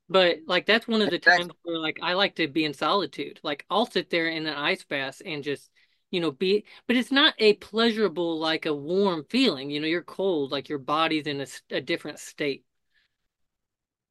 [0.08, 3.40] But like that's one of the times where like I like to be in solitude.
[3.42, 5.70] Like I'll sit there in an ice bath and just
[6.10, 9.70] you know be but it's not a pleasurable like a warm feeling.
[9.70, 12.64] You know you're cold like your body's in a, a different state.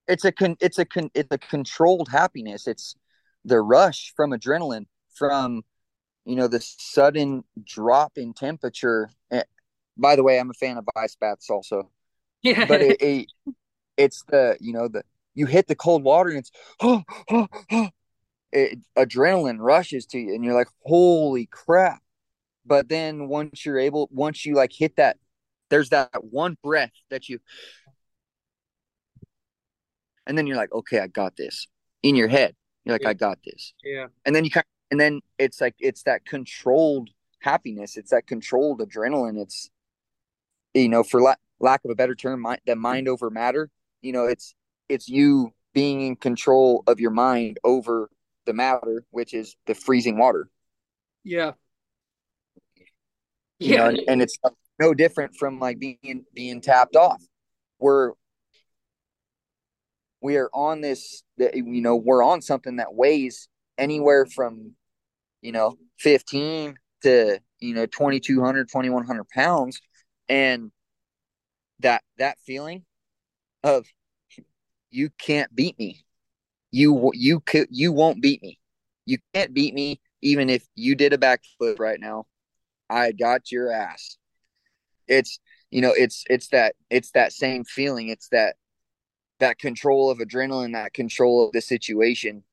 [0.07, 2.67] It's a con it's a con it's a controlled happiness.
[2.67, 2.95] It's
[3.43, 4.85] the rush from adrenaline
[5.15, 5.63] from
[6.25, 9.09] you know the sudden drop in temperature.
[9.31, 9.43] Eh,
[9.97, 11.89] by the way i'm a fan of ice baths also.
[12.43, 12.65] Yeah.
[12.65, 13.27] But it, it
[13.97, 15.03] it's the you know the
[15.37, 17.89] you hit the cold water and it's oh, oh, oh.
[18.51, 22.01] It, adrenaline rushes to you and you're like holy crap.
[22.65, 25.17] But then once you're able once you like hit that
[25.69, 27.39] there's that one breath that you
[30.25, 31.67] and then you're like okay i got this.
[32.01, 33.09] In your head you're like yeah.
[33.09, 33.73] i got this.
[33.83, 34.07] Yeah.
[34.25, 37.09] And then you kind of, and then it's like it's that controlled
[37.41, 37.95] happiness.
[37.95, 39.39] It's that controlled adrenaline.
[39.39, 39.69] It's
[40.73, 43.69] you know for la- lack of a better term mind, the mind over matter
[44.01, 44.55] you know it's
[44.89, 48.09] it's you being in control of your mind over
[48.45, 50.49] the matter, which is the freezing water.
[51.23, 51.53] Yeah.
[53.59, 53.77] You yeah.
[53.77, 54.37] Know, and, and it's
[54.79, 57.21] no different from like being being tapped off.
[57.79, 58.13] We're
[60.21, 64.73] we are on this you know, we're on something that weighs anywhere from,
[65.41, 69.79] you know, 15 to, you know, 2200, 2100 pounds.
[70.29, 70.71] And
[71.79, 72.83] that that feeling
[73.63, 73.85] of
[74.89, 76.03] you can't beat me.
[76.71, 78.59] You you could you won't beat me.
[79.05, 82.25] You can't beat me even if you did a backflip right now.
[82.89, 84.17] I got your ass.
[85.07, 85.39] It's
[85.71, 88.09] you know it's it's that it's that same feeling.
[88.09, 88.55] It's that
[89.39, 92.43] that control of adrenaline, that control of the situation,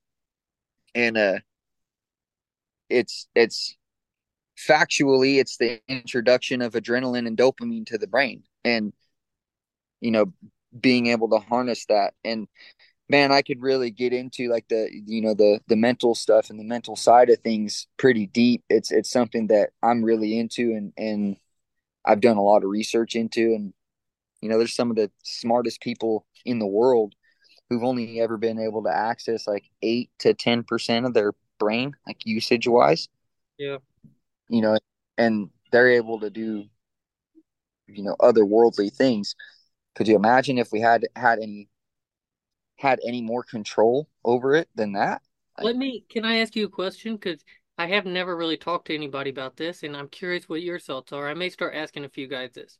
[0.93, 1.39] and uh,
[2.89, 3.75] it's it's
[4.57, 8.93] factually it's the introduction of adrenaline and dopamine to the brain, and
[9.99, 10.33] you know
[10.79, 12.47] being able to harness that and
[13.09, 16.59] man i could really get into like the you know the the mental stuff and
[16.59, 20.93] the mental side of things pretty deep it's it's something that i'm really into and
[20.97, 21.37] and
[22.05, 23.73] i've done a lot of research into and
[24.41, 27.15] You know, there's some of the smartest people in the world
[27.69, 31.95] who've only ever been able to access like eight to ten percent of their brain,
[32.07, 33.09] like usage wise.
[33.57, 33.77] Yeah.
[34.49, 34.77] You know,
[35.17, 36.65] and they're able to do,
[37.87, 39.35] you know, otherworldly things.
[39.95, 41.69] Could you imagine if we had had any
[42.77, 45.21] had any more control over it than that?
[45.61, 46.05] Let me.
[46.09, 47.15] Can I ask you a question?
[47.15, 47.43] Because
[47.77, 51.13] I have never really talked to anybody about this, and I'm curious what your thoughts
[51.13, 51.27] are.
[51.29, 52.77] I may start asking a few guys this.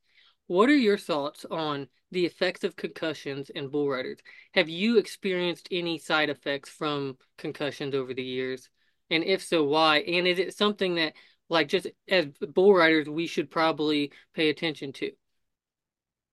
[0.47, 4.19] What are your thoughts on the effects of concussions and bull riders?
[4.53, 8.69] Have you experienced any side effects from concussions over the years?
[9.09, 9.99] And if so, why?
[9.99, 11.13] And is it something that,
[11.49, 15.11] like, just as bull riders, we should probably pay attention to?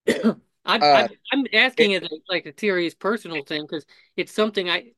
[0.64, 3.84] I'm, uh, I'm, asking it, as like a serious personal thing because
[4.16, 4.92] it's something I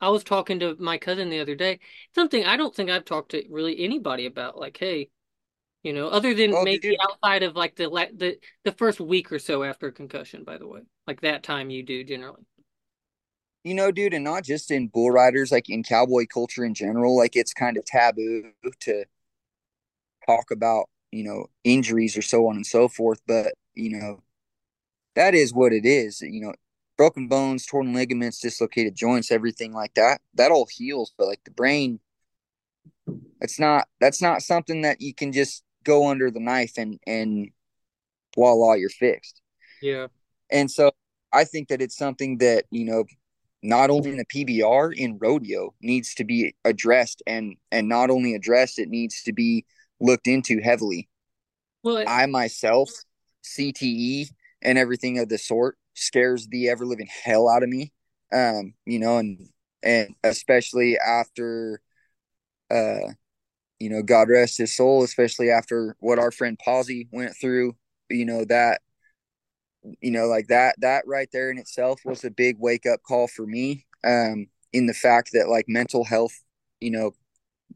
[0.00, 1.80] I was talking to my cousin the other day.
[2.14, 4.58] Something I don't think I've talked to really anybody about.
[4.58, 5.10] Like, hey,
[5.82, 6.96] you know, other than oh, maybe you...
[7.02, 10.44] outside of like the the the first week or so after concussion.
[10.44, 12.42] By the way, like that time you do generally.
[13.64, 17.16] You know, dude, and not just in bull riders, like in cowboy culture in general,
[17.16, 19.04] like it's kind of taboo to
[20.24, 23.20] talk about, you know, injuries or so on and so forth.
[23.26, 24.22] But you know,
[25.16, 26.20] that is what it is.
[26.20, 26.54] You know,
[26.96, 30.20] broken bones, torn ligaments, dislocated joints, everything like that.
[30.34, 31.98] That all heals, but like the brain,
[33.40, 33.88] it's not.
[34.00, 37.48] That's not something that you can just go under the knife and and
[38.34, 39.40] voila, you're fixed.
[39.82, 40.06] Yeah.
[40.50, 40.92] And so
[41.32, 43.04] I think that it's something that you know
[43.62, 48.34] not only in the PBR in rodeo needs to be addressed and and not only
[48.34, 49.64] addressed it needs to be
[50.00, 51.08] looked into heavily.
[51.82, 52.90] Well, it- I myself
[53.44, 54.28] CTE
[54.62, 57.92] and everything of the sort scares the ever living hell out of me.
[58.32, 59.48] Um, you know, and
[59.82, 61.80] and especially after
[62.70, 63.12] uh
[63.78, 67.76] you know, God rest his soul, especially after what our friend Posey went through,
[68.08, 68.80] you know, that,
[70.00, 73.28] you know, like that, that right there in itself was a big wake up call
[73.28, 73.84] for me.
[74.04, 76.42] Um, in the fact that like mental health,
[76.80, 77.12] you know,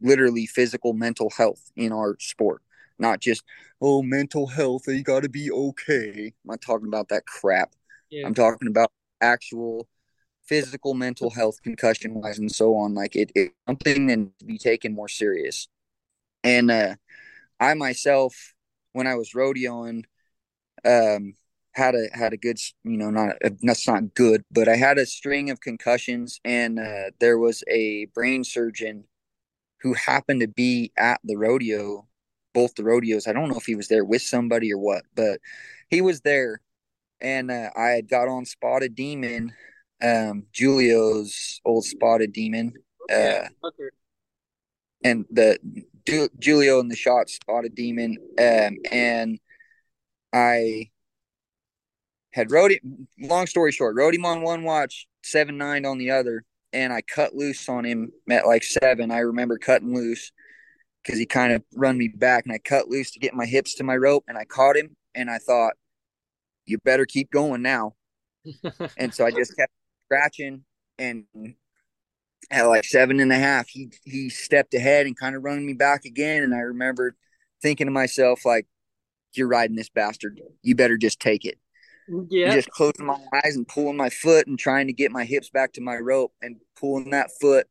[0.00, 2.62] literally physical mental health in our sport,
[3.00, 3.42] not just,
[3.80, 6.26] oh, mental health, you got to be okay.
[6.26, 7.74] I'm not talking about that crap.
[8.10, 8.26] Yeah.
[8.26, 8.90] I'm talking about
[9.20, 9.88] actual
[10.46, 14.58] physical mental health concussion wise and so on like it, it's something that to be
[14.58, 15.68] taken more serious
[16.42, 16.94] and uh,
[17.58, 18.54] I myself,
[18.92, 20.04] when I was rodeoing,
[20.84, 21.34] um,
[21.72, 25.06] had a had a good, you know, not that's not good, but I had a
[25.06, 29.04] string of concussions, and uh, there was a brain surgeon
[29.82, 32.06] who happened to be at the rodeo,
[32.52, 33.26] both the rodeos.
[33.26, 35.40] I don't know if he was there with somebody or what, but
[35.88, 36.60] he was there,
[37.20, 39.52] and uh, I had got on Spotted Demon,
[40.02, 42.74] um, Julio's old Spotted Demon.
[43.12, 43.48] Uh,
[45.04, 45.58] and the
[46.06, 49.38] Julio and the shot spotted demon, um, and
[50.32, 50.90] I
[52.32, 52.82] had rode it.
[53.18, 57.02] Long story short, rode him on one watch, seven nine on the other, and I
[57.02, 59.10] cut loose on him at like seven.
[59.10, 60.32] I remember cutting loose
[61.02, 63.74] because he kind of run me back, and I cut loose to get my hips
[63.76, 65.74] to my rope, and I caught him, and I thought,
[66.66, 67.94] you better keep going now.
[68.96, 69.72] and so I just kept
[70.04, 70.64] scratching
[70.98, 71.24] and
[72.50, 75.72] at like seven and a half, he he stepped ahead and kind of run me
[75.72, 76.42] back again.
[76.42, 77.14] And I remember
[77.62, 78.66] thinking to myself, like,
[79.34, 80.40] you're riding this bastard.
[80.62, 81.58] You better just take it.
[82.28, 82.54] Yeah.
[82.54, 85.74] Just closing my eyes and pulling my foot and trying to get my hips back
[85.74, 87.68] to my rope and pulling that foot.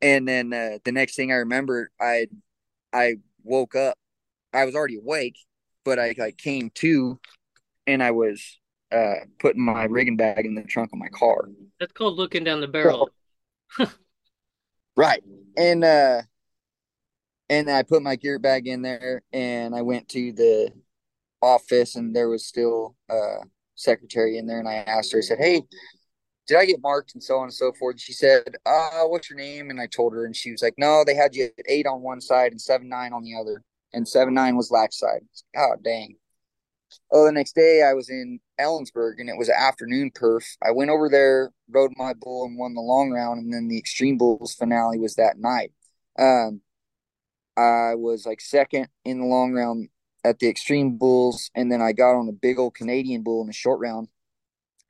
[0.00, 2.28] And then uh, the next thing I remember, I
[2.92, 3.96] I woke up.
[4.52, 5.36] I was already awake,
[5.84, 7.18] but I like came to,
[7.86, 8.58] and I was
[8.90, 11.48] uh, putting my rigging bag in the trunk of my car.
[11.80, 13.10] That's called looking down the barrel.
[14.96, 15.22] right.
[15.56, 16.22] And uh
[17.50, 20.72] and I put my gear bag in there and I went to the
[21.40, 23.38] office and there was still a
[23.74, 25.62] secretary in there and I asked her, I said, Hey,
[26.48, 28.00] did I get marked and so on and so forth?
[28.00, 29.68] She said, uh, what's your name?
[29.68, 32.00] And I told her and she was like, No, they had you at eight on
[32.00, 33.62] one side and seven nine on the other.
[33.92, 35.20] And seven nine was latch side.
[35.56, 36.16] Oh dang.
[37.12, 40.56] Oh, the next day I was in Ellensburg and it was afternoon perf.
[40.66, 43.40] I went over there, rode my bull, and won the long round.
[43.40, 45.72] And then the Xtreme Bulls finale was that night.
[46.18, 46.62] Um,
[47.58, 49.88] I was like second in the long round
[50.24, 53.46] at the Xtreme Bulls, and then I got on a big old Canadian bull in
[53.48, 54.08] the short round,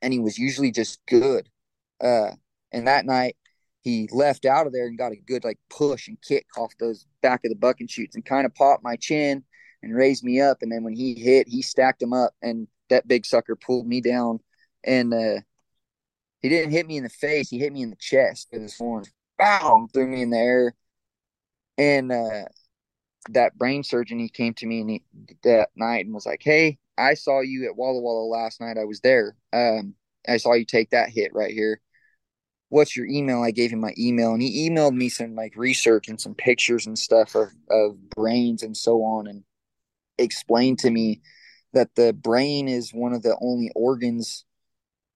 [0.01, 1.49] and he was usually just good.
[2.01, 2.31] Uh,
[2.71, 3.35] and that night
[3.81, 7.05] he left out of there and got a good like push and kick off those
[7.21, 9.43] back of the buck and shoots and kind of popped my chin
[9.81, 10.57] and raised me up.
[10.61, 14.01] And then when he hit, he stacked him up, and that big sucker pulled me
[14.01, 14.39] down.
[14.83, 15.41] And uh,
[16.41, 18.77] he didn't hit me in the face; he hit me in the chest with his
[18.77, 19.11] horns.
[19.37, 19.87] Bow!
[19.93, 20.73] Threw me in the air.
[21.77, 22.45] And uh,
[23.29, 27.13] that brain surgeon, he came to me he, that night and was like, "Hey, I
[27.13, 28.77] saw you at Walla Walla last night.
[28.77, 29.35] I was there.
[29.53, 29.95] Um,
[30.27, 31.81] I saw you take that hit right here.
[32.69, 33.41] What's your email?
[33.41, 36.85] I gave him my email, and he emailed me some like research and some pictures
[36.85, 39.43] and stuff of of brains and so on, and
[40.17, 41.21] explained to me
[41.73, 44.45] that the brain is one of the only organs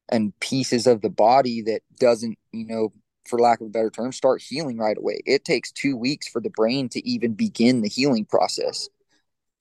[0.10, 2.94] and pieces of the body that doesn't, you know,
[3.26, 5.22] for lack of a better term, start healing right away.
[5.26, 8.90] It takes two weeks for the brain to even begin the healing process.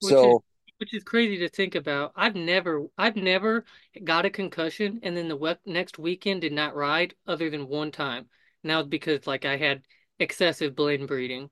[0.01, 0.43] Which so,
[0.83, 2.11] which is crazy to think about.
[2.13, 3.63] I've never, I've never
[4.03, 8.25] got a concussion and then the next weekend did not ride other than one time.
[8.65, 9.83] Now because like I had
[10.19, 11.49] excessive blend breeding,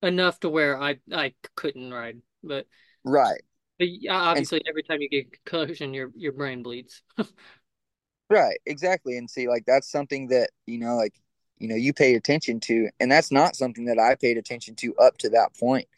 [0.00, 2.22] enough to where I I couldn't ride.
[2.42, 2.66] But
[3.04, 3.42] right,
[3.78, 7.02] but obviously, and, every time you get concussion, your your brain bleeds.
[8.30, 9.18] right, exactly.
[9.18, 11.12] And see, like that's something that you know, like
[11.58, 14.94] you know, you pay attention to, and that's not something that I paid attention to
[14.96, 15.88] up to that point.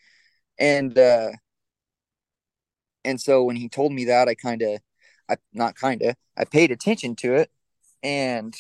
[0.59, 1.31] And uh
[3.09, 4.81] and so when he told me that, I kind of,
[5.31, 7.51] I not kind of, I paid attention to it,
[8.03, 8.55] and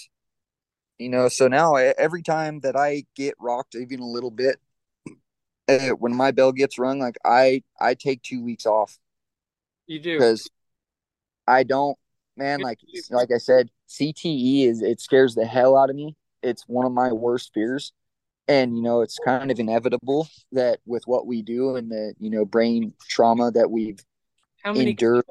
[0.98, 4.58] you know, so now every time that I get rocked even a little bit,
[5.68, 8.98] uh, when my bell gets rung, like I I take two weeks off
[9.86, 10.48] you do because
[11.46, 11.98] I don't,
[12.38, 12.60] man.
[12.60, 12.78] Like
[13.10, 16.16] like I said, CTE is it scares the hell out of me.
[16.42, 17.92] It's one of my worst fears,
[18.48, 22.30] and you know it's kind of inevitable that with what we do and the you
[22.30, 24.00] know brain trauma that we've
[24.62, 25.24] how many endured.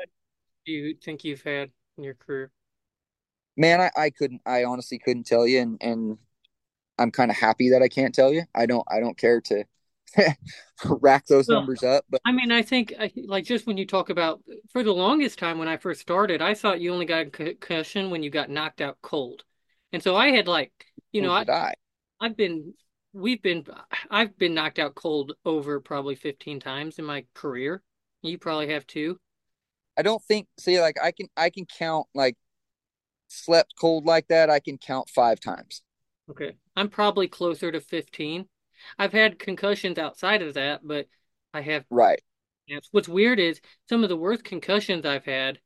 [0.66, 2.52] Do you think you've had in your career?
[3.56, 4.42] Man, I, I couldn't.
[4.46, 6.18] I honestly couldn't tell you, and and
[7.00, 8.44] I'm kind of happy that I can't tell you.
[8.54, 8.86] I don't.
[8.90, 9.64] I don't care to
[10.86, 12.06] rack those well, numbers up.
[12.10, 12.94] But I mean, I think
[13.26, 16.54] like just when you talk about for the longest time when I first started, I
[16.54, 19.44] thought you only got concussion when you got knocked out cold,
[19.92, 20.72] and so I had like
[21.12, 21.74] you know I, I
[22.20, 22.74] I've been
[23.14, 23.66] we've been
[24.10, 27.82] I've been knocked out cold over probably 15 times in my career.
[28.22, 29.18] You probably have two.
[29.98, 32.36] I don't think see like I can I can count like
[33.28, 35.82] slept cold like that I can count 5 times.
[36.30, 36.54] Okay.
[36.76, 38.48] I'm probably closer to 15
[38.98, 41.08] I've had concussions outside of that, but
[41.54, 42.22] I have right.
[42.92, 45.60] What's weird is some of the worst concussions I've had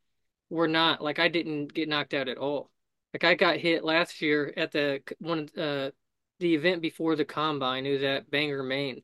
[0.49, 2.69] were not like I didn't get knocked out at all.
[3.13, 5.91] Like I got hit last year at the one uh
[6.39, 7.85] the event before the combine.
[7.85, 9.01] It was at Bangor, Maine,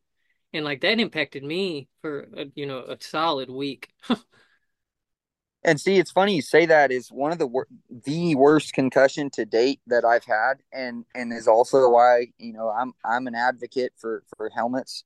[0.53, 3.89] and like that impacted me for a, you know a solid week.
[5.63, 9.29] and see, it's funny you say that is one of the wor- the worst concussion
[9.31, 13.35] to date that I've had, and and is also why you know I'm I'm an
[13.35, 15.03] advocate for for helmets,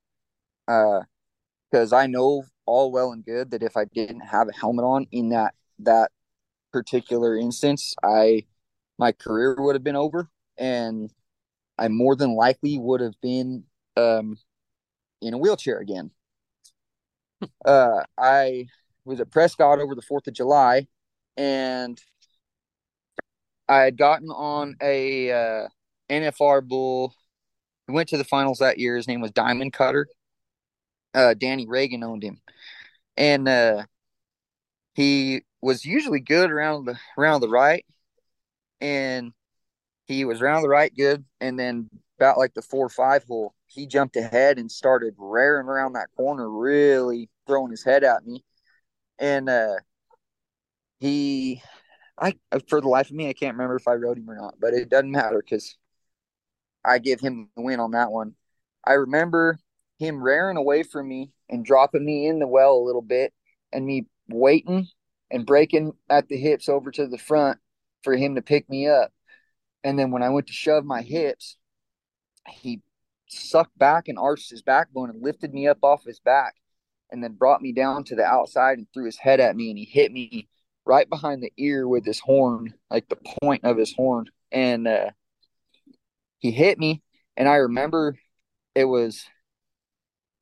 [0.67, 1.01] uh,
[1.71, 5.07] because I know all well and good that if I didn't have a helmet on
[5.11, 6.11] in that that
[6.71, 8.45] particular instance, I
[8.97, 11.11] my career would have been over, and
[11.77, 13.63] I more than likely would have been
[13.97, 14.37] um
[15.21, 16.11] in a wheelchair again.
[17.65, 18.67] uh, I
[19.05, 20.87] was at Prescott over the Fourth of July,
[21.37, 21.99] and
[23.67, 25.67] I had gotten on a uh,
[26.09, 27.13] NFR bull.
[27.87, 28.95] We went to the finals that year.
[28.95, 30.07] His name was Diamond Cutter.
[31.13, 32.41] Uh, Danny Reagan owned him,
[33.17, 33.83] and uh,
[34.93, 37.85] he was usually good around the around the right,
[38.79, 39.33] and
[40.05, 41.89] he was around the right good, and then
[42.21, 46.09] about like the four or five hole, he jumped ahead and started raring around that
[46.15, 48.43] corner, really throwing his head at me
[49.21, 49.75] and uh,
[50.99, 51.61] he,
[52.19, 52.33] I
[52.67, 54.73] for the life of me, I can't remember if I rode him or not, but
[54.73, 55.77] it doesn't matter because
[56.83, 58.33] I give him the win on that one.
[58.83, 59.59] I remember
[59.99, 63.31] him raring away from me and dropping me in the well a little bit,
[63.71, 64.87] and me waiting
[65.29, 67.59] and breaking at the hips over to the front
[68.03, 69.11] for him to pick me up.
[69.83, 71.57] And then when I went to shove my hips,
[72.47, 72.81] he
[73.27, 76.55] sucked back and arched his backbone and lifted me up off his back
[77.11, 79.77] and then brought me down to the outside and threw his head at me and
[79.77, 80.47] he hit me
[80.85, 84.25] right behind the ear with his horn, like the point of his horn.
[84.51, 85.11] And uh,
[86.39, 87.01] he hit me.
[87.37, 88.17] And I remember
[88.75, 89.25] it was,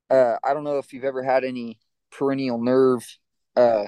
[0.08, 1.78] uh, I don't know if you've ever had any
[2.12, 3.06] peroneal nerve
[3.56, 3.86] uh,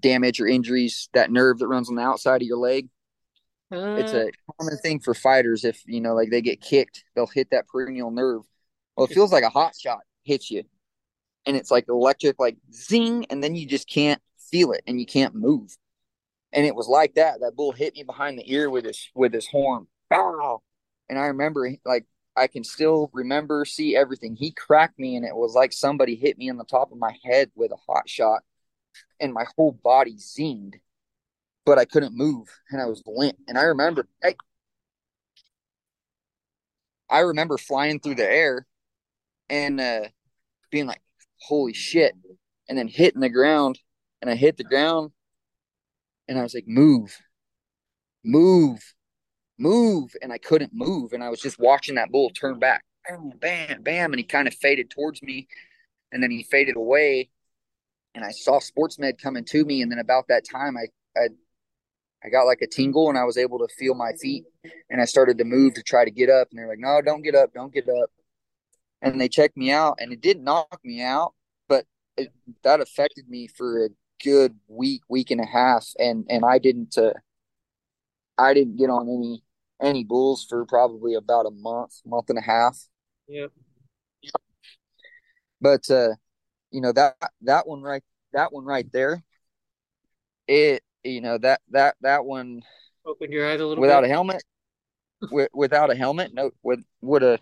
[0.00, 2.88] damage or injuries, that nerve that runs on the outside of your leg.
[3.74, 5.64] Uh, it's a common thing for fighters.
[5.64, 8.42] If, you know, like they get kicked, they'll hit that peroneal nerve.
[8.96, 10.62] Well, it feels like a hot shot hits you
[11.46, 14.20] and it's like electric like zing and then you just can't
[14.50, 15.76] feel it and you can't move
[16.52, 19.32] and it was like that that bull hit me behind the ear with his with
[19.32, 20.62] his horn Bow!
[21.08, 22.06] and i remember like
[22.36, 26.38] i can still remember see everything he cracked me and it was like somebody hit
[26.38, 28.42] me on the top of my head with a hot shot
[29.20, 30.74] and my whole body zinged
[31.64, 34.34] but i couldn't move and i was limp and i remember hey,
[37.10, 38.66] i remember flying through the air
[39.50, 40.04] and uh,
[40.70, 41.02] being like,
[41.38, 42.14] "Holy shit!"
[42.68, 43.78] and then hitting the ground.
[44.20, 45.10] And I hit the ground
[46.28, 47.18] and I was like, move,
[48.24, 48.94] move,
[49.58, 50.14] move.
[50.22, 51.12] And I couldn't move.
[51.12, 54.12] And I was just watching that bull turn back, bam, bam, bam.
[54.12, 55.46] And he kind of faded towards me
[56.10, 57.28] and then he faded away.
[58.14, 59.82] And I saw sports med coming to me.
[59.82, 60.86] And then about that time, I,
[61.18, 61.28] I,
[62.24, 64.44] I got like a tingle and I was able to feel my feet
[64.90, 66.48] and I started to move to try to get up.
[66.50, 68.10] And they're like, no, don't get up, don't get up.
[69.02, 71.34] And they checked me out and it did knock me out,
[71.68, 71.84] but
[72.16, 73.88] it, that affected me for a
[74.22, 75.86] good week, week and a half.
[75.98, 77.12] And, and I didn't, uh,
[78.38, 79.42] I didn't get on any
[79.82, 82.78] any bulls for probably about a month, month and a half.
[83.28, 83.50] Yep.
[85.60, 86.10] But uh,
[86.70, 88.02] you know that that one right
[88.32, 89.22] that one right there,
[90.46, 92.62] it you know that that that one
[93.06, 94.10] open your eyes a little without bit.
[94.10, 94.42] a helmet,
[95.30, 97.40] with, without a helmet, no, would would have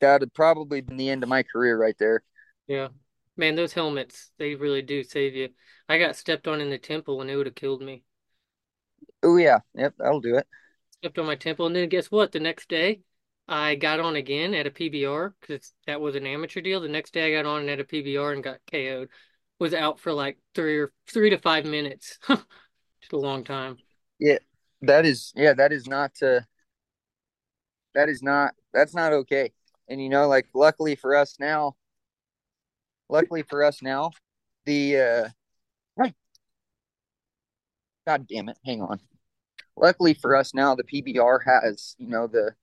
[0.00, 2.22] that had probably been the end of my career right there.
[2.66, 2.88] Yeah,
[3.36, 5.50] man, those helmets they really do save you.
[5.88, 8.04] I got stepped on in the temple and it would have killed me.
[9.22, 10.46] Oh yeah, yep, that'll do it.
[10.98, 12.32] Stepped on my temple, and then guess what?
[12.32, 13.00] The next day,
[13.48, 16.80] I got on again at a PBR because that was an amateur deal.
[16.80, 19.08] The next day, I got on at a PBR and got KO'd.
[19.60, 22.18] Was out for like three or three to five minutes.
[22.28, 23.76] Just a long time.
[24.18, 24.38] Yeah,
[24.82, 26.40] that is yeah, that is not uh,
[27.94, 29.52] that is not that's not okay.
[29.88, 31.76] And you know, like luckily for us now,
[33.08, 34.12] luckily for us now,
[34.64, 35.28] the uh,
[38.06, 38.98] God damn it, hang on.
[39.76, 42.54] Luckily for us now, the PBR has, you know, the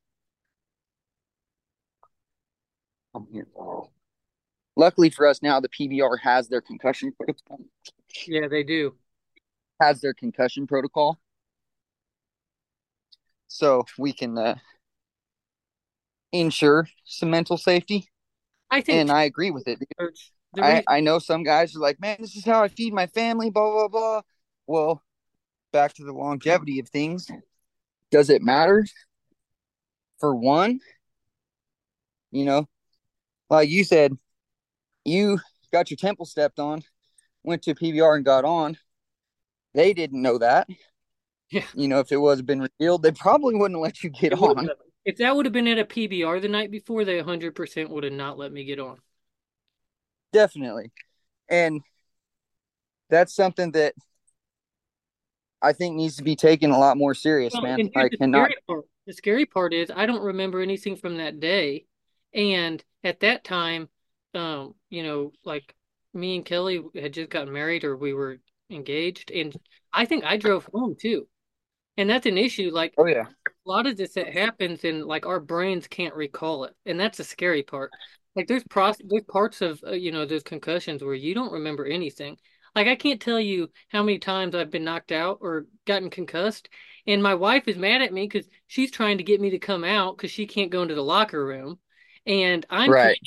[4.78, 7.60] Luckily for us now, the PBR has their concussion protocol.
[8.28, 8.94] Yeah, they do.
[9.82, 11.18] Has their concussion protocol.
[13.48, 14.56] So we can uh,
[16.32, 18.08] ensure some mental safety.
[18.70, 19.80] I think, and I agree with it.
[20.56, 23.50] I, I know some guys are like, man, this is how I feed my family,
[23.50, 24.22] blah, blah, blah.
[24.68, 25.02] Well,
[25.74, 27.32] back to the longevity of things.
[28.12, 28.86] Does it matter?
[30.20, 30.82] For one,
[32.32, 32.68] you know,
[33.50, 34.18] like you said,
[35.08, 35.40] you
[35.72, 36.84] got your temple stepped on,
[37.44, 38.78] went to PBR and got on.
[39.74, 40.68] They didn't know that.
[41.50, 41.64] Yeah.
[41.74, 44.70] You know, if it was been revealed, they probably wouldn't let you get on.
[45.06, 48.14] If that would have been at a PBR the night before, they 100% would have
[48.14, 48.98] not let me get on.
[50.34, 50.92] Definitely.
[51.50, 51.82] And
[53.10, 53.94] that's something that
[55.62, 57.90] I think needs to be taken a lot more serious, well, man.
[57.96, 58.52] I the cannot.
[58.52, 61.86] Scary part, the scary part is I don't remember anything from that day,
[62.34, 63.88] and at that time,
[64.34, 65.76] um, you know, like
[66.14, 69.56] me and Kelly had just gotten married or we were engaged, and
[69.94, 71.28] I think I drove home too,
[71.98, 72.72] and that's an issue.
[72.72, 76.66] Like, oh yeah, a lot of this that happens, and like our brains can't recall
[76.66, 77.92] it, and that's the scary part.
[78.36, 81.86] Like, there's pros, there's parts of uh, you know those concussions where you don't remember
[81.86, 82.38] anything
[82.78, 86.70] like I can't tell you how many times I've been knocked out or gotten concussed,
[87.08, 89.84] and my wife is mad at me because she's trying to get me to come
[89.84, 91.80] out because she can't go into the locker room,
[92.28, 93.18] and I'm right.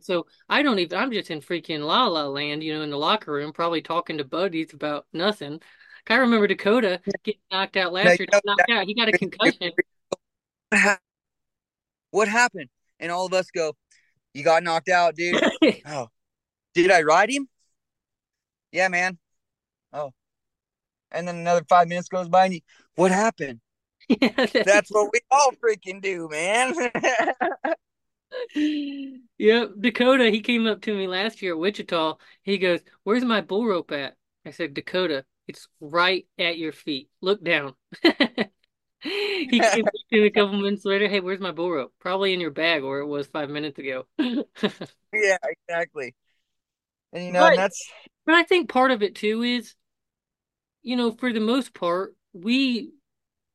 [0.00, 0.98] so I don't even.
[0.98, 4.18] I'm just in freaking la la land, you know, in the locker room, probably talking
[4.18, 5.60] to buddies about nothing.
[6.08, 8.28] I remember Dakota getting knocked out last year.
[8.44, 8.86] Knocked out.
[8.86, 9.72] He got a concussion.
[12.10, 12.68] What happened?
[13.00, 13.74] And all of us go,
[14.34, 15.42] "You got knocked out, dude."
[15.86, 16.08] oh,
[16.74, 17.48] did I ride him?
[18.74, 19.18] yeah, man.
[19.92, 20.12] Oh.
[21.12, 22.60] And then another five minutes goes by and you,
[22.96, 23.60] what happened?
[24.20, 26.74] That's what we all freaking do, man.
[29.38, 29.70] yep.
[29.80, 32.16] Dakota, he came up to me last year at Wichita.
[32.42, 34.16] He goes, Where's my bull rope at?
[34.46, 37.10] I said, Dakota, it's right at your feet.
[37.20, 37.74] Look down.
[38.02, 41.08] he came up to me a couple minutes later.
[41.08, 41.92] Hey, where's my bull rope?
[42.00, 44.06] Probably in your bag, or it was five minutes ago.
[44.18, 46.14] yeah, exactly.
[47.12, 47.90] And you know, and that's
[48.26, 49.74] but I think part of it too is,
[50.82, 52.92] you know, for the most part, we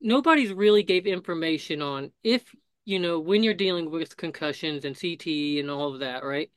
[0.01, 2.43] nobody's really gave information on if
[2.89, 6.49] you know when you're dealing with concussions and CTE and all of that, right?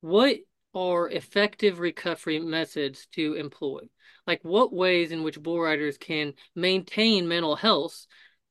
[0.00, 0.38] What
[0.74, 3.80] are effective recovery methods to employ?
[4.26, 8.06] Like what ways in which bull riders can maintain mental health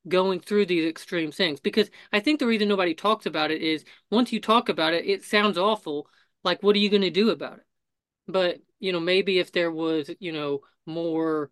[0.08, 1.58] going through these extreme things?
[1.58, 5.06] Because I think the reason nobody talks about it is once you talk about it,
[5.06, 6.08] it sounds awful.
[6.44, 7.64] Like, what are you going to do about it?
[8.28, 11.50] But you know, maybe if there was, you know, more,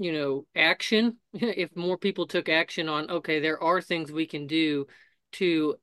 [0.00, 4.46] you know, action, if more people took action on, okay, there are things we can
[4.46, 4.86] do
[5.32, 5.76] to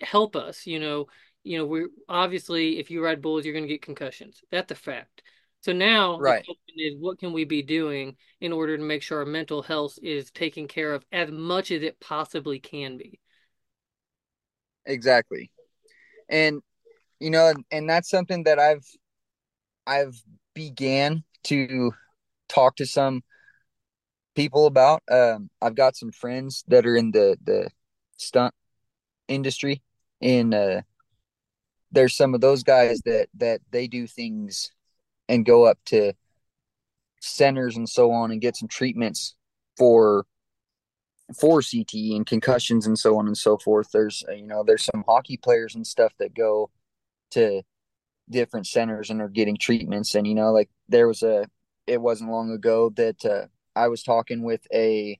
[0.00, 1.06] help us, you know,
[1.42, 4.42] you know, we're obviously if you ride bulls, you're going to get concussions.
[4.50, 5.22] That's a fact.
[5.62, 6.42] So now right.
[6.42, 9.60] the question is, what can we be doing in order to make sure our mental
[9.60, 13.18] health is taken care of as much as it possibly can be?
[14.86, 15.50] Exactly.
[16.28, 16.62] And,
[17.18, 18.86] you know, and that's something that I've
[19.86, 20.22] I've
[20.54, 21.92] began to
[22.48, 23.22] talk to some
[24.34, 25.02] people about.
[25.10, 27.70] Um, I've got some friends that are in the the
[28.16, 28.54] stunt
[29.28, 29.82] industry,
[30.20, 30.82] and uh,
[31.92, 34.70] there's some of those guys that that they do things
[35.28, 36.12] and go up to
[37.20, 39.34] centers and so on and get some treatments
[39.76, 40.26] for
[41.40, 43.88] for CTE and concussions and so on and so forth.
[43.92, 46.70] There's you know there's some hockey players and stuff that go
[47.30, 47.62] to
[48.30, 51.46] different centers and are getting treatments and you know like there was a
[51.86, 53.46] it wasn't long ago that uh,
[53.76, 55.18] I was talking with a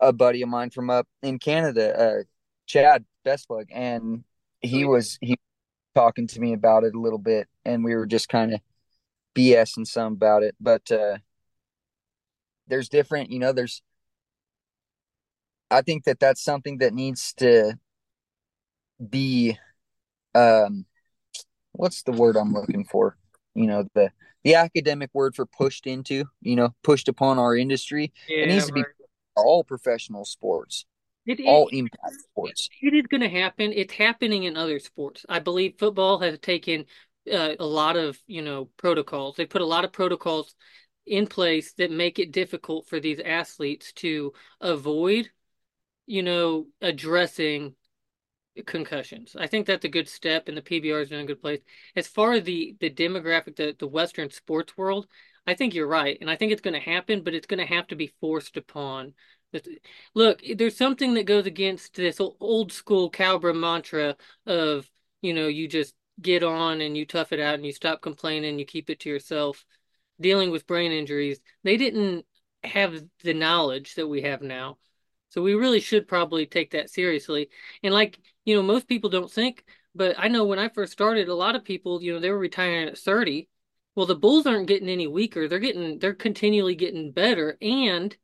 [0.00, 2.22] a buddy of mine from up in Canada, uh,
[2.66, 4.24] Chad Besplug, and
[4.60, 5.38] he was he
[5.94, 8.60] talking to me about it a little bit, and we were just kind of
[9.34, 10.54] BSing some about it.
[10.60, 11.18] But uh,
[12.66, 13.82] there's different, you know, there's.
[15.70, 17.76] I think that that's something that needs to
[19.10, 19.58] be,
[20.34, 20.86] um,
[21.72, 23.16] what's the word I'm looking for?
[23.56, 24.10] You know, the
[24.44, 28.12] the academic word for pushed into, you know, pushed upon our industry.
[28.28, 28.84] Yeah, it needs to be
[29.34, 30.84] all professional sports.
[31.26, 32.68] It, all impact sports.
[32.80, 33.72] It is going to happen.
[33.72, 35.26] It's happening in other sports.
[35.28, 36.84] I believe football has taken
[37.32, 39.36] uh, a lot of you know protocols.
[39.36, 40.54] They put a lot of protocols
[41.06, 45.30] in place that make it difficult for these athletes to avoid,
[46.06, 47.74] you know, addressing
[48.64, 49.36] concussions.
[49.38, 51.60] I think that's a good step, and the PBR is in a good place.
[51.94, 55.06] As far as the the demographic, the the Western sports world,
[55.46, 57.74] I think you're right, and I think it's going to happen, but it's going to
[57.74, 59.14] have to be forced upon.
[60.14, 64.90] Look, there's something that goes against this old school cowboy mantra of
[65.22, 68.58] you know you just get on and you tough it out and you stop complaining,
[68.58, 69.64] you keep it to yourself.
[70.20, 72.24] Dealing with brain injuries, they didn't
[72.64, 74.78] have the knowledge that we have now.
[75.28, 77.50] So we really should probably take that seriously.
[77.82, 81.28] And like, you know, most people don't think, but I know when I first started,
[81.28, 83.48] a lot of people, you know, they were retiring at 30.
[83.94, 85.48] Well, the Bulls aren't getting any weaker.
[85.48, 87.58] They're getting, they're continually getting better.
[87.60, 88.16] And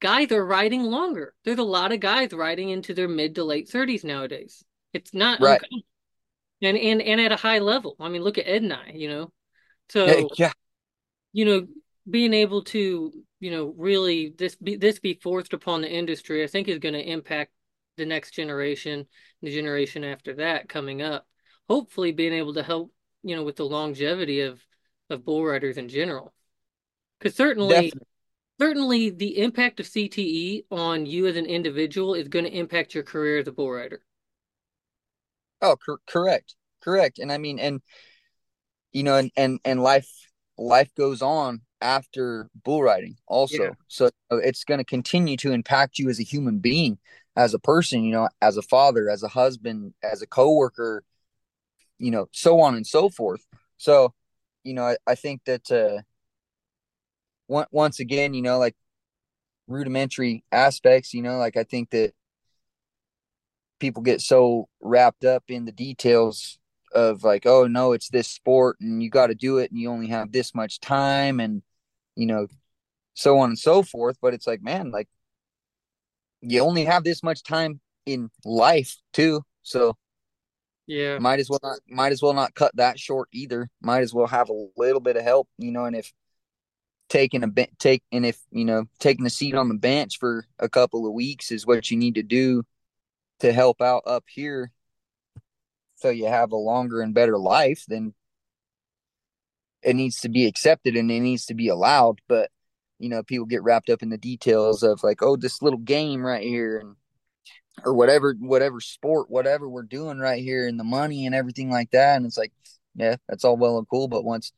[0.00, 1.34] guys are riding longer.
[1.44, 4.64] There's a lot of guys riding into their mid to late 30s nowadays.
[4.92, 5.60] It's not right.
[5.60, 5.82] Uncommon.
[6.62, 7.96] And, and, and at a high level.
[7.98, 9.32] I mean, look at Ed and I, you know?
[9.88, 10.52] So, yeah.
[11.32, 11.66] you know,
[12.08, 13.12] being able to
[13.42, 16.94] you know, really this be this be forced upon the industry, I think is going
[16.94, 17.50] to impact
[17.96, 19.06] the next generation,
[19.42, 21.26] the generation after that coming up.
[21.68, 24.60] Hopefully, being able to help, you know, with the longevity of
[25.10, 26.32] of bull riders in general.
[27.18, 28.06] Because certainly, Definitely.
[28.60, 33.04] certainly, the impact of CTE on you as an individual is going to impact your
[33.04, 34.02] career as a bull rider.
[35.60, 37.80] Oh, cor- correct, correct, and I mean, and
[38.92, 40.10] you know, and and and life
[40.58, 43.64] life goes on after bull riding also.
[43.64, 43.70] Yeah.
[43.88, 46.98] So it's going to continue to impact you as a human being,
[47.36, 51.04] as a person, you know, as a father, as a husband, as a coworker,
[51.98, 53.46] you know, so on and so forth.
[53.78, 54.14] So,
[54.64, 56.02] you know, I, I think that uh
[57.48, 58.74] once again, you know, like
[59.66, 62.14] rudimentary aspects, you know, like I think that
[63.78, 66.58] people get so wrapped up in the details
[66.94, 69.90] of like, oh no, it's this sport and you got to do it and you
[69.90, 71.62] only have this much time and
[72.16, 72.46] you know,
[73.14, 74.18] so on and so forth.
[74.20, 75.08] But it's like, man, like
[76.42, 79.42] you only have this much time in life too.
[79.62, 79.96] So
[80.86, 83.68] yeah, might as well not might as well not cut that short either.
[83.80, 86.12] Might as well have a little bit of help, you know, and if
[87.12, 90.66] taking a take and if you know taking a seat on the bench for a
[90.66, 92.62] couple of weeks is what you need to do
[93.40, 94.72] to help out up here
[95.96, 98.14] so you have a longer and better life then
[99.82, 102.50] it needs to be accepted and it needs to be allowed but
[103.02, 106.24] you know people get wrapped up in the details of like oh this little game
[106.24, 106.94] right here and
[107.84, 111.90] or whatever whatever sport whatever we're doing right here and the money and everything like
[111.90, 112.16] that.
[112.16, 112.52] And it's like
[112.94, 114.06] yeah that's all well and cool.
[114.06, 114.52] But once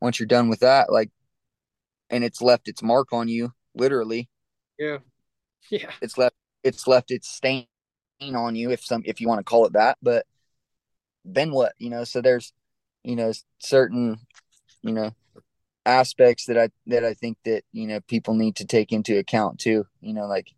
[0.00, 1.10] once you're done with that like
[2.08, 4.28] and it's left its mark on you literally.
[4.78, 4.98] Yeah.
[5.70, 5.90] Yeah.
[6.00, 7.66] It's left it's left its stain
[8.22, 9.98] on you if some if you want to call it that.
[10.00, 10.24] But
[11.26, 12.04] then what you know?
[12.04, 12.54] So there's
[13.02, 14.18] you know certain
[14.82, 15.14] you know
[15.88, 19.58] aspects that I that I think that you know people need to take into account
[19.58, 19.86] too.
[20.00, 20.52] You know, like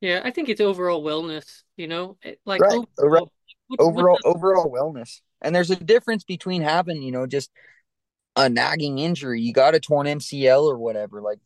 [0.00, 1.62] yeah, I think it's overall wellness.
[1.76, 2.78] You know, eh, like right.
[2.98, 3.32] overall
[3.78, 4.28] overall, the...
[4.28, 5.20] overall wellness.
[5.42, 7.50] And there's a difference between having you know just
[8.36, 9.42] a nagging injury.
[9.42, 11.38] You got a torn MCL or whatever, like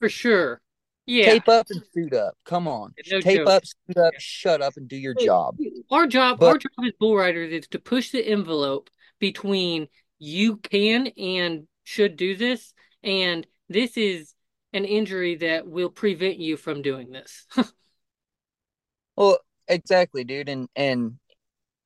[0.00, 0.60] for sure.
[1.04, 1.24] Yeah.
[1.26, 2.34] Tape up and suit up.
[2.44, 2.94] Come on.
[3.10, 3.48] No Tape joke.
[3.48, 4.18] up, suit up, yeah.
[4.20, 5.56] shut up and do your job.
[5.90, 8.88] Our job, but, our job as bull riders is to push the envelope
[9.18, 9.88] between
[10.22, 14.34] you can and should do this, and this is
[14.72, 17.44] an injury that will prevent you from doing this.
[19.16, 21.18] well, exactly, dude, and and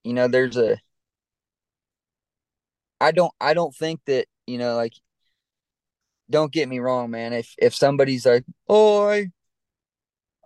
[0.04, 0.76] you know, there's a
[3.00, 4.92] I don't I don't think that you know like
[6.28, 7.32] don't get me wrong, man.
[7.32, 9.28] If if somebody's like, oh, I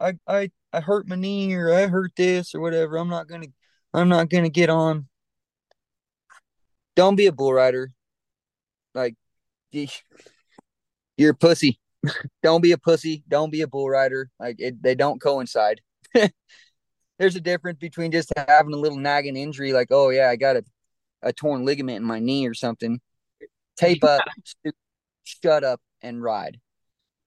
[0.01, 3.49] I I I hurt my knee or I hurt this or whatever, I'm not gonna
[3.93, 5.09] I'm not gonna get on.
[7.01, 7.93] Don't be a bull rider.
[8.95, 9.15] Like
[9.73, 11.81] you're a pussy.
[12.43, 13.25] don't be a pussy.
[13.27, 14.29] Don't be a bull rider.
[14.39, 15.81] Like it, they don't coincide.
[17.19, 20.57] There's a difference between just having a little nagging injury, like oh yeah, I got
[20.57, 20.65] a,
[21.23, 23.01] a torn ligament in my knee or something.
[23.79, 24.21] Tape up,
[25.25, 26.61] shut up, and ride.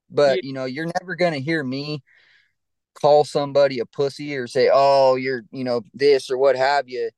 [0.08, 0.42] But yeah.
[0.50, 2.04] you know, you're never gonna hear me
[2.94, 7.10] call somebody a pussy or say, "Oh, you're you know this or what have you,"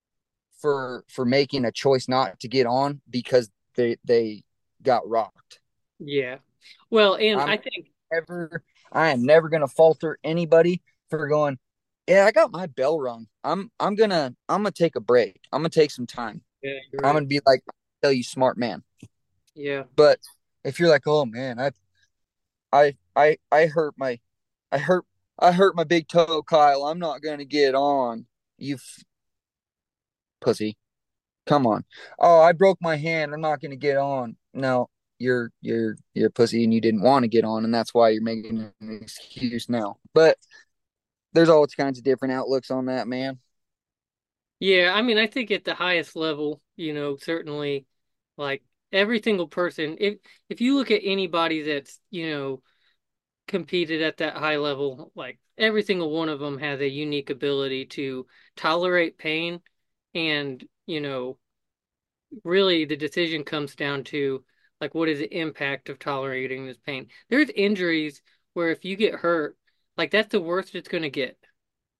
[0.66, 4.42] for for making a choice not to get on because they they
[4.82, 5.60] got rocked.
[6.00, 6.38] Yeah.
[6.90, 11.60] Well, and I'm i think ever I am never gonna falter anybody for going.
[12.08, 13.28] Yeah, I got my bell rung.
[13.44, 15.40] I'm I'm gonna I'm gonna take a break.
[15.54, 16.42] I'm gonna take some time.
[16.64, 17.10] Yeah, right.
[17.10, 17.62] I'm gonna be like,
[18.02, 18.82] tell you, smart man.
[19.54, 19.84] Yeah.
[19.96, 20.20] But
[20.64, 21.72] if you're like, oh man, I
[22.74, 24.20] I I I hurt my
[24.72, 25.06] I hurt
[25.38, 26.86] I hurt my big toe, Kyle.
[26.86, 28.26] I'm not gonna get on.
[28.58, 29.04] You f-
[30.42, 30.78] pussy.
[31.46, 31.84] Come on.
[32.20, 33.34] Oh, I broke my hand.
[33.34, 34.36] I'm not gonna get on.
[34.54, 38.10] No, you're you're you're pussy and you didn't want to get on, and that's why
[38.10, 39.98] you're making an excuse now.
[40.14, 40.38] But
[41.34, 43.40] there's all kinds of different outlooks on that, man.
[44.60, 47.86] Yeah, I mean, I think at the highest level, you know, certainly
[48.38, 50.16] like every single person, if
[50.50, 52.62] if you look at anybody that's, you know,
[53.48, 57.86] competed at that high level, like every single one of them has a unique ability
[57.86, 58.26] to
[58.56, 59.60] tolerate pain
[60.16, 61.38] and, you know,
[62.44, 64.44] really the decision comes down to
[64.82, 67.08] like what is the impact of tolerating this pain.
[67.30, 68.22] There's injuries
[68.54, 69.58] where if you get hurt,
[69.98, 71.38] like that's the worst it's going to get.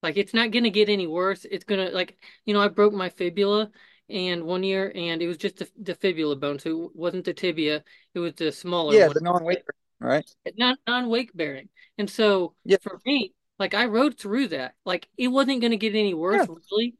[0.02, 1.46] Like it's not going to get any worse.
[1.48, 3.70] It's going to like, you know, I broke my fibula
[4.08, 6.58] and one year and it was just the, the fibula bone.
[6.58, 7.82] So it wasn't the tibia.
[8.14, 9.14] It was the smaller yeah, one.
[9.14, 9.62] the non-weight
[10.00, 10.28] right?
[10.56, 11.68] Not non-wake bearing.
[11.98, 12.76] And so yeah.
[12.82, 14.74] for me, like I rode through that.
[14.84, 16.54] Like it wasn't going to get any worse, yeah.
[16.70, 16.94] really.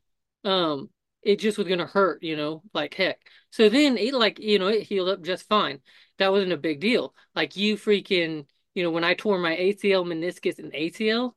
[0.45, 0.91] Um,
[1.27, 3.19] it just was going to hurt, you know, like heck.
[3.51, 5.81] So then it like you know it healed up just fine.
[6.19, 7.15] That wasn't a big deal.
[7.35, 11.35] Like you freaking, you know, when I tore my ACL, meniscus, and ACL,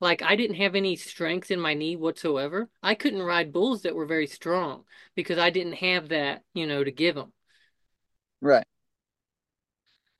[0.00, 2.70] like I didn't have any strength in my knee whatsoever.
[2.84, 4.84] I couldn't ride bulls that were very strong
[5.16, 7.32] because I didn't have that, you know, to give them.
[8.40, 8.64] Right.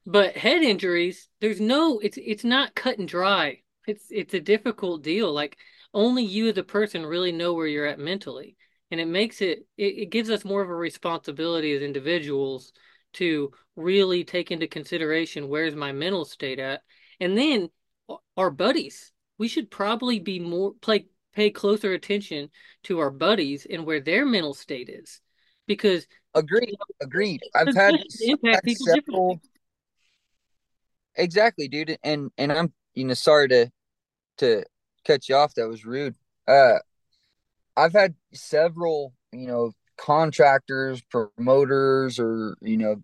[0.04, 3.62] But head injuries, there's no it's it's not cut and dry.
[3.86, 5.32] It's it's a difficult deal.
[5.32, 5.56] Like
[5.94, 8.56] only you as a person really know where you're at mentally.
[8.92, 12.72] And it makes it it, it gives us more of a responsibility as individuals
[13.14, 16.82] to really take into consideration where's my mental state at.
[17.18, 17.70] And then
[18.36, 19.12] our buddies.
[19.38, 22.50] We should probably be more play pay closer attention
[22.84, 25.20] to our buddies and where their mental state is.
[25.66, 27.40] Because agreed, you know, agreed.
[27.54, 29.40] I've had, impact had several
[31.16, 31.96] Exactly, dude.
[32.02, 33.70] And and I'm you know sorry to
[34.38, 34.64] to
[35.06, 35.54] cut you off.
[35.54, 36.14] That was rude.
[36.46, 36.78] Uh,
[37.76, 43.02] I've had several you know contractors, promoters, or you know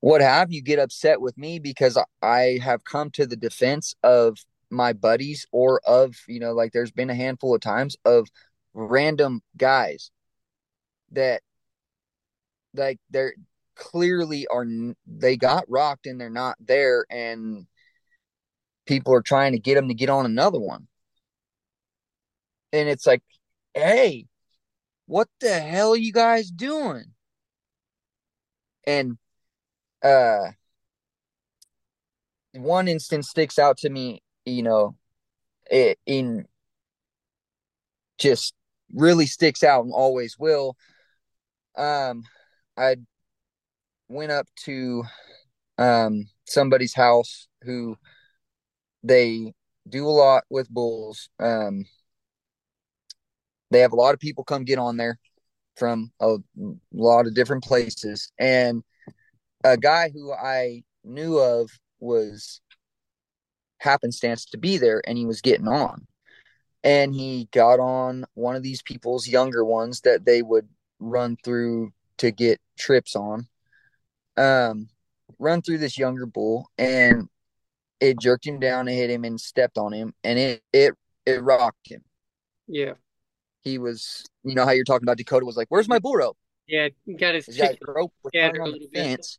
[0.00, 4.38] what have you get upset with me because I have come to the defense of
[4.70, 8.28] my buddies or of you know like there's been a handful of times of
[8.74, 10.10] random guys
[11.12, 11.42] that
[12.74, 13.34] like they're
[13.74, 14.66] clearly are
[15.06, 17.66] they got rocked and they're not there and
[18.86, 20.88] people are trying to get them to get on another one.
[22.72, 23.22] And it's like
[23.78, 24.26] hey
[25.06, 27.04] what the hell are you guys doing
[28.86, 29.18] and
[30.02, 30.50] uh
[32.52, 34.96] one instance sticks out to me you know
[35.70, 36.46] it, in
[38.18, 38.54] just
[38.94, 40.76] really sticks out and always will
[41.76, 42.24] um
[42.76, 42.96] i
[44.08, 45.04] went up to
[45.78, 47.96] um, somebody's house who
[49.02, 49.54] they
[49.88, 51.28] do a lot with bulls.
[51.38, 51.84] Um,
[53.70, 55.18] they have a lot of people come get on there
[55.76, 56.36] from a
[56.92, 58.32] lot of different places.
[58.38, 58.82] And
[59.64, 61.70] a guy who I knew of
[62.00, 62.60] was
[63.78, 66.06] happenstance to be there and he was getting on.
[66.84, 70.68] And he got on one of these people's younger ones that they would
[71.00, 73.48] run through to get trips on
[74.38, 74.88] um,
[75.38, 77.28] run through this younger bull and
[78.00, 80.94] it jerked him down and hit him and stepped on him and it it
[81.26, 82.02] it rocked him.
[82.66, 82.94] Yeah.
[83.62, 86.36] He was you know how you're talking about Dakota was like, Where's my bull rope?
[86.66, 89.38] Yeah, got his, his rope was yeah, hung on the fence.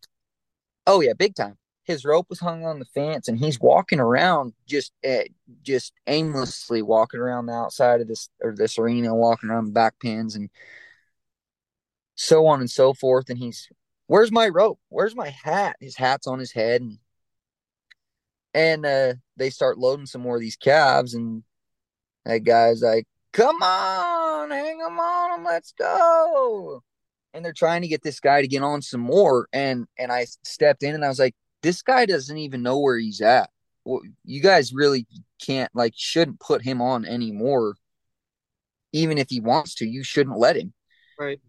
[0.88, 1.58] Oh yeah, big time.
[1.84, 5.24] His rope was hung on the fence and he's walking around just uh,
[5.64, 9.96] just aimlessly walking around the outside of this or this arena, walking around the back
[10.00, 10.50] pins and
[12.20, 13.30] so on and so forth.
[13.30, 13.70] And he's,
[14.08, 14.80] where's my rope?
[14.90, 15.78] Where's my hat?
[15.80, 16.82] His hat's on his head.
[16.82, 16.98] And,
[18.54, 21.14] and uh, they start loading some more of these calves.
[21.14, 21.44] And
[22.26, 26.84] that guy's like, come on, hang them on, let's go.
[27.34, 29.48] And they're trying to get this guy to get on some more.
[29.54, 32.98] And, and I stepped in and I was like, this guy doesn't even know where
[32.98, 33.50] he's at.
[33.86, 35.06] Well, you guys really
[35.44, 37.76] can't, like, shouldn't put him on anymore.
[38.94, 40.74] Even if he wants to, you shouldn't let him.
[41.20, 41.40] Right.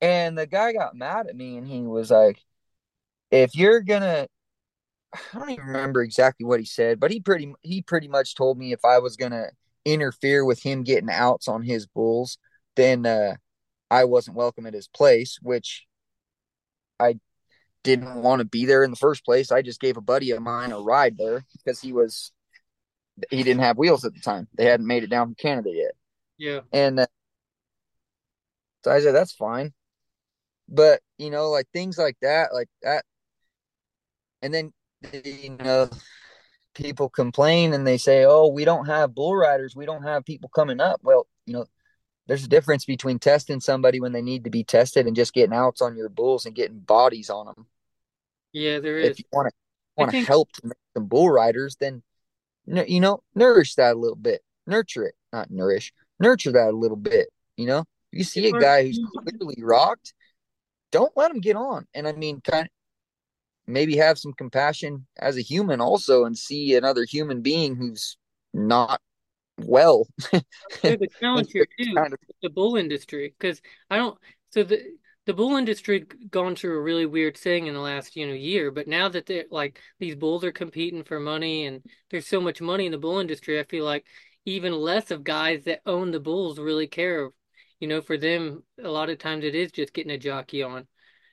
[0.00, 2.40] And the guy got mad at me and he was like,
[3.30, 4.26] if you're gonna
[5.12, 8.58] I don't even remember exactly what he said, but he pretty he pretty much told
[8.58, 9.46] me if I was gonna
[9.84, 12.38] interfere with him getting outs on his bulls,
[12.76, 13.34] then uh,
[13.90, 15.86] I wasn't welcome at his place, which
[16.98, 17.18] I
[17.82, 19.50] didn't want to be there in the first place.
[19.50, 22.32] I just gave a buddy of mine a ride there because he was
[23.30, 24.48] he didn't have wheels at the time.
[24.54, 25.92] They hadn't made it down from Canada yet.
[26.38, 26.60] Yeah.
[26.72, 27.06] And uh,
[28.84, 29.72] so I said that's fine.
[30.68, 33.04] But, you know, like things like that, like that
[34.42, 34.72] and then
[35.12, 35.88] you know
[36.74, 39.76] people complain and they say, "Oh, we don't have bull riders.
[39.76, 41.66] We don't have people coming up." Well, you know,
[42.26, 45.54] there's a difference between testing somebody when they need to be tested and just getting
[45.54, 47.66] outs on your bulls and getting bodies on them.
[48.52, 49.10] Yeah, there is.
[49.10, 49.54] If you want to
[49.96, 52.02] want to help to make some bull riders, then
[52.66, 56.96] you know, nourish that a little bit, nurture it, not nourish, nurture that a little
[56.96, 57.28] bit.
[57.56, 60.14] You know, you see a guy who's clearly rocked,
[60.92, 61.86] don't let him get on.
[61.94, 62.70] And I mean, kind of,
[63.66, 68.16] maybe have some compassion as a human also and see another human being who's
[68.52, 69.00] not
[69.58, 70.06] well.
[70.82, 72.18] the challenge here too, kind of...
[72.42, 73.60] the bull industry, because
[73.90, 74.18] I don't.
[74.50, 74.82] So the
[75.26, 78.70] the bull industry gone through a really weird thing in the last you know year,
[78.70, 82.60] but now that they're like these bulls are competing for money and there's so much
[82.60, 84.04] money in the bull industry, I feel like
[84.44, 87.30] even less of guys that own the bulls really care.
[87.78, 90.86] You know, for them, a lot of times it is just getting a jockey on.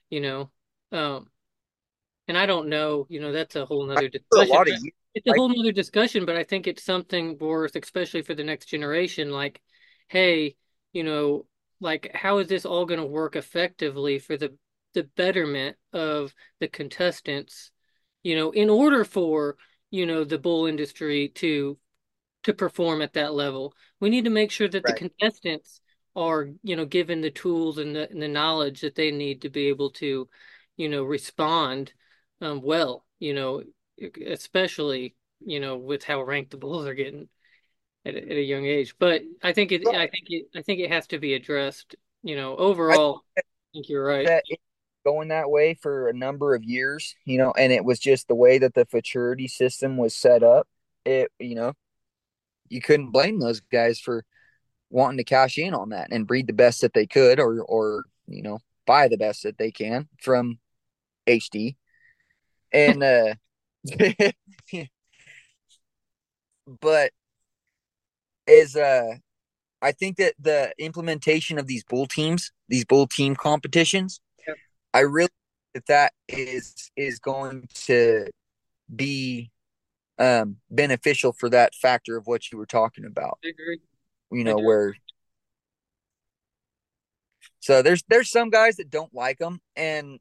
[0.10, 0.52] You know,
[0.91, 1.28] um,
[2.28, 4.56] and I don't know, you know, that's a whole nother discussion.
[4.56, 4.68] A of,
[5.14, 8.66] it's a whole nother discussion, but I think it's something worth, especially for the next
[8.66, 9.32] generation.
[9.32, 9.62] Like,
[10.10, 10.56] hey,
[10.91, 11.45] you know,
[11.80, 14.56] like how is this all going to work effectively for the
[14.94, 17.72] the betterment of the contestants?
[18.24, 19.56] You know, in order for
[19.90, 21.78] you know the bull industry to
[22.44, 24.94] to perform at that level, we need to make sure that right.
[24.94, 25.82] the contestants
[26.16, 29.49] are you know given the tools and the, and the knowledge that they need to
[29.49, 30.28] be able to
[30.76, 31.94] you know respond
[32.41, 33.64] um, well, you know,
[34.26, 35.15] especially
[35.45, 37.30] you know with how ranked the Bulls are getting
[38.05, 38.95] at a, at a young age.
[38.99, 41.95] But I think it, I think it, I think it has to be addressed.
[42.23, 43.41] You know, overall, I
[43.73, 44.26] think you're right.
[44.26, 44.43] That
[45.05, 48.35] going that way for a number of years, you know, and it was just the
[48.35, 50.68] way that the futurity system was set up.
[51.05, 51.73] It, you know,
[52.68, 54.26] you couldn't blame those guys for
[54.89, 58.03] wanting to cash in on that and breed the best that they could, or, or
[58.27, 60.59] you know, buy the best that they can from
[61.26, 61.77] HD
[62.72, 63.34] and uh
[66.81, 67.11] but
[68.48, 69.15] is uh
[69.81, 74.57] I think that the implementation of these bull teams, these bull team competitions, yep.
[74.94, 75.30] I really
[75.76, 78.27] that that is is going to
[78.94, 79.52] be
[80.18, 83.39] um beneficial for that factor of what you were talking about.
[84.31, 84.94] You know where
[87.60, 90.19] so there's there's some guys that don't like them and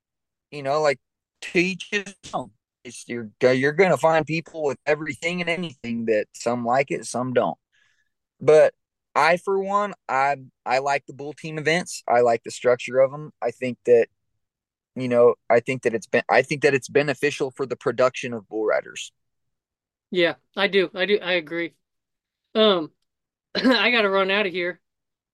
[0.51, 0.99] you know like
[1.41, 2.51] teach his own.
[2.85, 7.05] It's, you're you're going to find people with everything and anything that some like it,
[7.05, 7.59] some don't.
[8.41, 8.75] But
[9.15, 12.03] I, for one, I I like the bull team events.
[12.09, 13.33] I like the structure of them.
[13.43, 14.07] I think that
[14.95, 18.33] you know, I think that it's been I think that it's beneficial for the production
[18.33, 19.13] of bull riders.
[20.11, 20.91] Yeah, I do.
[20.95, 21.19] I do.
[21.21, 21.75] I agree.
[22.55, 22.93] Um,
[23.55, 24.81] I got to run out of here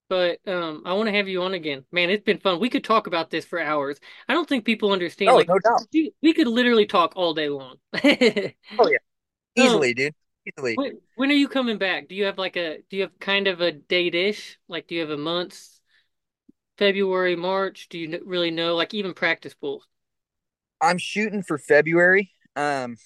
[0.09, 1.85] but um, I want to have you on again.
[1.91, 2.59] Man, it's been fun.
[2.59, 3.99] We could talk about this for hours.
[4.27, 5.31] I don't think people understand.
[5.31, 5.81] Oh, like, no doubt.
[6.21, 7.77] We, could literally talk all day long.
[7.93, 8.97] oh yeah,
[9.55, 10.15] easily, um, dude.
[10.45, 10.75] Easily.
[10.75, 12.09] When, when, are you coming back?
[12.09, 12.79] Do you have like a?
[12.89, 14.59] Do you have kind of a date ish?
[14.67, 15.59] Like, do you have a month?
[16.77, 17.87] February, March?
[17.89, 18.75] Do you really know?
[18.75, 19.87] Like, even practice bulls.
[20.81, 22.31] I'm shooting for February.
[22.55, 22.97] Um,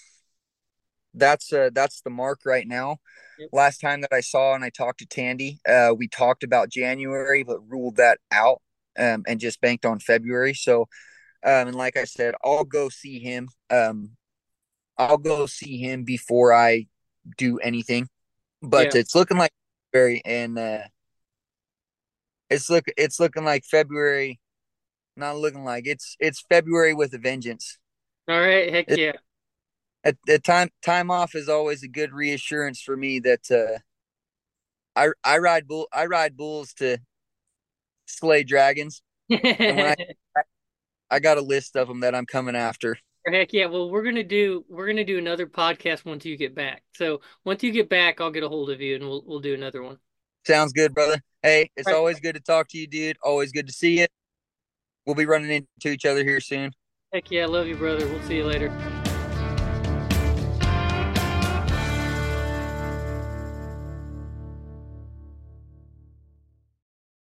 [1.13, 2.97] that's uh that's the mark right now.
[3.39, 3.49] Yep.
[3.51, 7.43] Last time that I saw and I talked to Tandy, uh, we talked about January,
[7.43, 8.61] but ruled that out
[8.97, 10.53] um, and just banked on February.
[10.53, 10.81] So,
[11.43, 13.49] um, and like I said, I'll go see him.
[13.69, 14.11] Um,
[14.97, 16.87] I'll go see him before I
[17.37, 18.09] do anything.
[18.61, 19.01] But yeah.
[19.01, 19.51] it's looking like
[19.91, 20.83] February, and uh,
[22.49, 24.39] it's look it's looking like February.
[25.15, 27.77] Not looking like it's it's February with a vengeance.
[28.27, 29.13] All right, heck yeah
[30.07, 33.79] at, at time time off is always a good reassurance for me that uh,
[34.95, 36.99] I I ride bull I ride bulls to
[38.05, 39.95] slay dragons, I,
[41.11, 42.97] I got a list of them that I'm coming after.
[43.29, 43.65] Heck yeah!
[43.65, 46.83] Well, we're gonna do we're gonna do another podcast once you get back.
[46.95, 49.53] So once you get back, I'll get a hold of you and we'll we'll do
[49.53, 49.97] another one.
[50.45, 51.21] Sounds good, brother.
[51.43, 51.95] Hey, it's right.
[51.95, 53.17] always good to talk to you, dude.
[53.21, 54.07] Always good to see you.
[55.05, 56.71] We'll be running into each other here soon.
[57.13, 58.07] Heck yeah, I love you, brother.
[58.07, 58.71] We'll see you later.